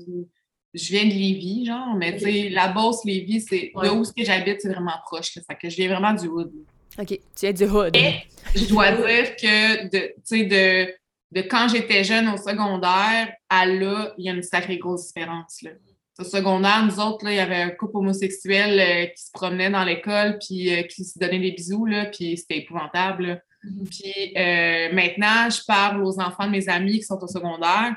je 0.73 0.89
viens 0.89 1.05
de 1.05 1.13
Lévis, 1.13 1.65
genre, 1.67 1.93
mais 1.95 2.13
tu 2.15 2.23
sais, 2.23 2.49
la 2.49 2.69
Beauce, 2.69 3.05
Lévis, 3.05 3.41
c'est, 3.41 3.71
de 3.75 3.89
où 3.89 4.03
ce 4.03 4.13
que 4.13 4.23
j'habite, 4.23 4.62
c'est 4.62 4.69
vraiment 4.69 4.97
proche, 5.05 5.36
là, 5.36 5.43
fait 5.47 5.55
que 5.55 5.69
je 5.69 5.75
viens 5.75 5.89
vraiment 5.89 6.13
du 6.13 6.27
hood. 6.27 6.51
OK, 6.97 7.07
tu 7.07 7.19
viens 7.41 7.53
du 7.53 7.65
hood. 7.65 7.95
Et 7.95 8.23
je 8.55 8.65
dois 8.65 8.91
dire 8.91 9.36
que, 9.36 9.88
tu 9.88 10.13
sais, 10.23 10.43
de 10.45 11.00
de 11.32 11.41
quand 11.41 11.67
j'étais 11.70 12.04
jeune 12.04 12.28
au 12.30 12.38
secondaire 12.38 13.34
à 13.50 13.65
là, 13.65 14.13
il 14.17 14.26
y 14.26 14.30
a 14.30 14.34
une 14.34 14.44
sacrée 14.44 14.78
grosse 14.78 15.08
différence. 15.08 15.62
Là. 15.62 15.72
Au 16.20 16.24
secondaire, 16.24 16.86
nous 16.86 17.00
autres, 17.00 17.26
là, 17.26 17.32
il 17.32 17.38
y 17.38 17.39
avait 17.39 17.62
un 17.62 17.70
couple 17.70 17.98
homosexuel 17.98 18.80
euh, 18.80 19.06
qui 19.08 19.24
se 19.24 19.32
promenait 19.34 19.70
dans 19.70 19.84
l'école 19.84 20.38
puis 20.46 20.74
euh, 20.74 20.84
qui 20.84 21.06
se 21.06 21.17
donnait 21.17 21.39
des 21.39 21.52
bisous, 21.52 21.86
là, 21.86 22.06
puis 22.06 22.38
c'était 22.38 22.58
épouvantable. 22.58 23.41
Mm-hmm. 23.63 23.89
Puis 23.89 24.34
euh, 24.38 24.94
maintenant, 24.94 25.50
je 25.50 25.63
parle 25.65 26.04
aux 26.04 26.20
enfants 26.20 26.46
de 26.46 26.52
mes 26.52 26.67
amis 26.67 27.00
qui 27.00 27.04
sont 27.04 27.20
au 27.22 27.28
secondaire. 27.28 27.96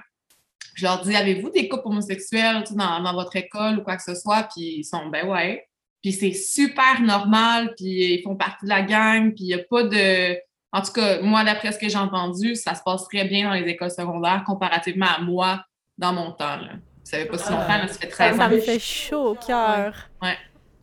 Je 0.74 0.84
leur 0.84 1.02
dis 1.02 1.14
Avez-vous 1.14 1.50
des 1.50 1.68
couples 1.68 1.88
homosexuels 1.88 2.64
dans, 2.70 3.02
dans, 3.02 3.12
votre 3.14 3.34
école 3.36 3.78
ou 3.78 3.82
quoi 3.82 3.96
que 3.96 4.02
ce 4.02 4.14
soit? 4.14 4.48
Puis 4.54 4.76
ils 4.78 4.84
sont 4.84 5.08
Ben 5.08 5.28
ouais. 5.28 5.66
Puis 6.00 6.12
c'est 6.12 6.32
super 6.32 7.00
normal, 7.00 7.74
puis 7.76 8.14
ils 8.14 8.22
font 8.22 8.36
partie 8.36 8.66
de 8.66 8.70
la 8.70 8.82
gang, 8.82 9.34
puis 9.34 9.44
il 9.44 9.46
n'y 9.48 9.54
a 9.54 9.58
pas 9.58 9.84
de 9.84 10.36
en 10.74 10.82
tout 10.82 10.92
cas, 10.92 11.22
moi, 11.22 11.44
d'après 11.44 11.70
ce 11.70 11.78
que 11.78 11.88
j'ai 11.88 11.98
entendu, 11.98 12.56
ça 12.56 12.74
se 12.74 12.82
passe 12.82 13.04
très 13.04 13.24
bien 13.24 13.48
dans 13.48 13.54
les 13.54 13.70
écoles 13.70 13.92
secondaires 13.92 14.42
comparativement 14.44 15.06
à 15.06 15.20
moi 15.20 15.64
dans 15.96 16.12
mon 16.12 16.32
temps. 16.32 16.56
Là. 16.56 16.72
Ça 17.04 17.18
fait 17.18 17.26
pas 17.26 17.38
si 17.38 17.52
longtemps, 17.52 17.86
ça 17.86 17.86
fait 17.86 18.08
13 18.08 18.34
ans. 18.34 18.38
Ça 18.38 18.48
me 18.48 18.58
fait 18.58 18.78
chaud 18.80 19.30
au 19.30 19.34
cœur. 19.36 19.94
Ouais. 20.20 20.36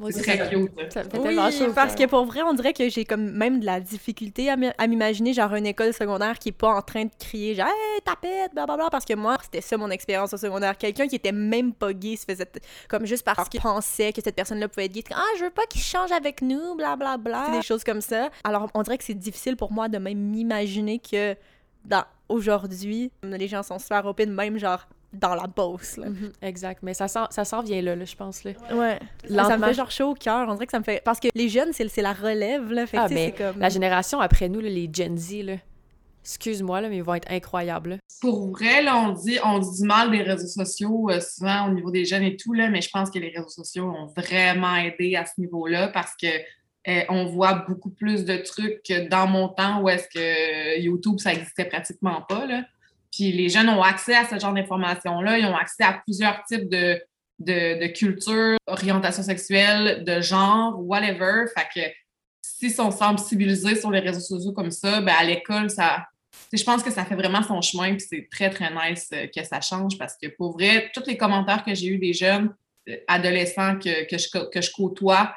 C'est 0.09 0.21
très 0.21 0.49
cute. 0.49 0.71
Ça 0.91 1.03
fait 1.03 1.19
oui, 1.19 1.35
chaud 1.51 1.71
parce 1.73 1.95
que 1.95 2.05
pour 2.05 2.25
vrai, 2.25 2.41
on 2.41 2.53
dirait 2.53 2.73
que 2.73 2.89
j'ai 2.89 3.05
comme 3.05 3.31
même 3.31 3.59
de 3.59 3.65
la 3.65 3.79
difficulté 3.79 4.49
à 4.49 4.87
m'imaginer 4.87 5.33
genre 5.33 5.53
une 5.53 5.65
école 5.65 5.93
secondaire 5.93 6.39
qui 6.39 6.49
est 6.49 6.53
pas 6.53 6.73
en 6.73 6.81
train 6.81 7.05
de 7.05 7.11
crier 7.19 7.55
genre 7.55 7.67
hey, 7.67 8.01
tapette, 8.03 8.53
blablabla 8.53 8.89
parce 8.89 9.05
que 9.05 9.13
moi, 9.13 9.37
c'était 9.43 9.61
ça 9.61 9.77
mon 9.77 9.89
expérience 9.89 10.33
au 10.33 10.37
secondaire. 10.37 10.77
Quelqu'un 10.77 11.07
qui 11.07 11.15
était 11.15 11.31
même 11.31 11.73
pas 11.73 11.93
gay 11.93 12.15
se 12.15 12.25
faisait 12.25 12.49
comme 12.87 13.05
juste 13.05 13.23
parce 13.23 13.49
qu'il 13.49 13.61
pensait 13.61 14.13
que 14.13 14.21
cette 14.21 14.35
personne-là 14.35 14.67
pouvait 14.67 14.85
être 14.85 14.93
gay. 14.93 15.03
Ah, 15.13 15.23
je 15.37 15.43
veux 15.43 15.49
pas 15.49 15.65
qu'il 15.69 15.81
change 15.81 16.11
avec 16.11 16.41
nous, 16.41 16.75
blablabla. 16.75 17.51
Des 17.51 17.61
choses 17.61 17.83
comme 17.83 18.01
ça. 18.01 18.29
Alors, 18.43 18.69
on 18.73 18.83
dirait 18.83 18.97
que 18.97 19.03
c'est 19.03 19.13
difficile 19.13 19.57
pour 19.57 19.71
moi 19.71 19.89
de 19.89 19.97
même 19.97 20.17
m'imaginer 20.17 20.99
que 20.99 21.35
dans 21.85 22.03
aujourd'hui, 22.29 23.11
les 23.23 23.47
gens 23.47 23.63
sont 23.63 23.79
super 23.79 24.05
open, 24.05 24.31
même 24.31 24.57
genre 24.57 24.87
dans 25.13 25.35
la 25.35 25.47
bosse. 25.47 25.97
Là. 25.97 26.09
Mhm, 26.09 26.31
exact. 26.41 26.83
Mais 26.83 26.93
ça 26.93 27.07
s'en 27.07 27.27
ça 27.29 27.61
vient 27.61 27.81
là, 27.81 27.95
là, 27.95 28.05
je 28.05 28.15
pense. 28.15 28.43
Là. 28.43 28.51
Ouais. 28.73 28.99
Ça 29.29 29.57
me 29.57 29.65
fait 29.65 29.73
genre 29.73 29.91
chaud 29.91 30.11
au 30.11 30.13
cœur. 30.13 30.47
On 30.47 30.53
dirait 30.53 30.65
que 30.65 30.71
ça 30.71 30.79
me 30.79 30.83
fait. 30.83 31.01
Parce 31.03 31.19
que 31.19 31.27
les 31.35 31.49
jeunes, 31.49 31.73
c'est 31.73 32.01
la 32.01 32.13
relève. 32.13 32.71
Là. 32.71 32.87
Fait 32.87 32.97
ah, 32.97 33.07
mais 33.09 33.33
comme... 33.37 33.59
la 33.59 33.69
génération 33.69 34.19
après 34.19 34.49
nous, 34.49 34.59
là, 34.59 34.69
les 34.69 34.89
Gen 34.91 35.17
Z, 35.17 35.43
là. 35.43 35.55
Excuse-moi, 36.23 36.81
là, 36.81 36.89
mais 36.89 36.97
ils 36.97 37.03
vont 37.03 37.15
être 37.15 37.31
incroyables. 37.31 37.97
Pour 38.21 38.51
vrai, 38.51 38.83
là, 38.83 38.95
on 38.95 39.13
dit, 39.13 39.39
on 39.43 39.57
dit 39.57 39.81
du 39.81 39.87
mal 39.87 40.11
des 40.11 40.21
réseaux 40.21 40.47
sociaux, 40.47 41.09
euh, 41.09 41.19
souvent 41.19 41.67
au 41.67 41.73
niveau 41.73 41.89
des 41.89 42.05
jeunes 42.05 42.21
et 42.21 42.37
tout, 42.37 42.53
là, 42.53 42.69
mais 42.69 42.81
je 42.81 42.89
pense 42.91 43.09
que 43.09 43.17
les 43.17 43.29
réseaux 43.29 43.49
sociaux 43.49 43.85
ont 43.85 44.05
vraiment 44.05 44.75
aidé 44.75 45.15
à 45.15 45.25
ce 45.25 45.41
niveau-là 45.41 45.87
parce 45.87 46.15
que 46.15 46.27
euh, 46.87 47.01
on 47.09 47.25
voit 47.25 47.65
beaucoup 47.67 47.89
plus 47.89 48.23
de 48.23 48.37
trucs 48.37 48.83
que 48.83 49.07
dans 49.07 49.25
mon 49.27 49.49
temps 49.49 49.81
où 49.81 49.89
est-ce 49.89 50.07
que 50.07 50.79
YouTube, 50.79 51.19
ça 51.19 51.33
existait 51.33 51.65
pratiquement 51.65 52.21
pas. 52.21 52.45
Là. 52.45 52.65
Puis 53.11 53.31
les 53.31 53.49
jeunes 53.49 53.69
ont 53.69 53.83
accès 53.83 54.15
à 54.15 54.25
ce 54.27 54.39
genre 54.39 54.53
d'informations-là. 54.53 55.37
Ils 55.37 55.45
ont 55.45 55.55
accès 55.55 55.83
à 55.83 55.93
plusieurs 55.93 56.43
types 56.45 56.69
de, 56.69 57.01
de, 57.39 57.87
culture, 57.87 58.57
orientation 58.67 59.23
sexuelle, 59.23 60.03
de 60.03 60.21
genre, 60.21 60.79
whatever. 60.79 61.45
Fait 61.55 61.67
que 61.73 61.87
s'ils 62.41 62.71
sont 62.71 62.91
sensibilisés 62.91 63.75
sur 63.75 63.91
les 63.91 63.99
réseaux 63.99 64.19
sociaux 64.19 64.53
comme 64.53 64.71
ça, 64.71 65.01
ben 65.01 65.13
à 65.17 65.23
l'école, 65.23 65.69
ça. 65.69 66.05
Je 66.53 66.63
pense 66.63 66.83
que 66.83 66.91
ça 66.91 67.05
fait 67.05 67.15
vraiment 67.15 67.43
son 67.43 67.61
chemin, 67.61 67.95
puis 67.95 68.05
c'est 68.07 68.27
très, 68.31 68.49
très 68.49 68.69
nice 68.71 69.09
euh, 69.13 69.27
que 69.27 69.43
ça 69.43 69.61
change 69.61 69.97
parce 69.97 70.17
que 70.21 70.27
pour 70.27 70.53
vrai, 70.53 70.89
tous 70.93 71.03
les 71.05 71.17
commentaires 71.17 71.63
que 71.63 71.73
j'ai 71.73 71.87
eus 71.87 71.97
des 71.97 72.13
jeunes, 72.13 72.53
euh, 72.89 72.97
adolescents 73.07 73.77
que, 73.77 74.09
que, 74.09 74.17
je, 74.17 74.49
que 74.49 74.61
je 74.61 74.71
côtoie, 74.71 75.33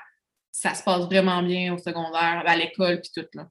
ça 0.50 0.74
se 0.74 0.82
passe 0.82 1.04
vraiment 1.04 1.42
bien 1.42 1.74
au 1.74 1.78
secondaire, 1.78 2.42
à 2.46 2.56
l'école, 2.56 3.00
puis 3.00 3.10
tout. 3.14 3.26
Là. 3.34 3.48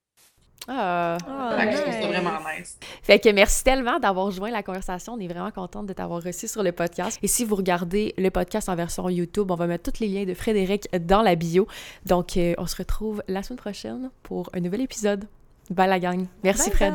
Ah, 0.68 1.18
je 1.20 1.82
trouve 1.82 1.94
ça 1.94 2.08
vraiment 2.08 2.40
nice. 2.58 2.78
Fait 3.02 3.20
que 3.20 3.30
merci 3.30 3.64
tellement 3.64 4.00
d'avoir 4.00 4.32
joint 4.32 4.52
la 4.52 4.64
conversation. 4.64 5.14
On 5.14 5.20
est 5.20 5.28
vraiment 5.28 5.52
contente 5.52 5.88
de 5.88 5.94
t'avoir 5.94 6.24
reçu 6.24 6.48
sur 6.48 6.64
le 6.64 6.72
podcast. 6.72 7.20
Et 7.22 7.28
si 7.28 7.44
vous 7.44 7.56
regardez 7.56 8.14
le 8.18 8.30
podcast 8.30 8.70
en 8.70 8.76
version 8.76 9.10
YouTube, 9.10 9.52
on 9.52 9.56
va 9.56 9.68
mettre 9.68 9.92
tous 9.92 10.00
les 10.00 10.08
liens 10.08 10.26
de 10.26 10.34
Frédéric 10.34 10.88
dans 11.06 11.22
la 11.22 11.36
bio. 11.36 11.68
Donc, 12.06 12.38
euh, 12.38 12.54
on 12.58 12.66
se 12.66 12.76
retrouve 12.76 13.24
la 13.28 13.44
semaine 13.44 13.60
prochaine 13.60 14.10
pour 14.24 14.50
un 14.54 14.60
nouvel 14.60 14.82
épisode. 14.82 15.26
Bye 15.70 15.90
la 15.90 16.00
gang. 16.00 16.26
Merci 16.44 16.72
Fred. 16.72 16.94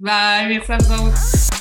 Bye, 0.00 0.48
merci 0.48 0.72
à 0.72 0.78
vous 0.78 1.53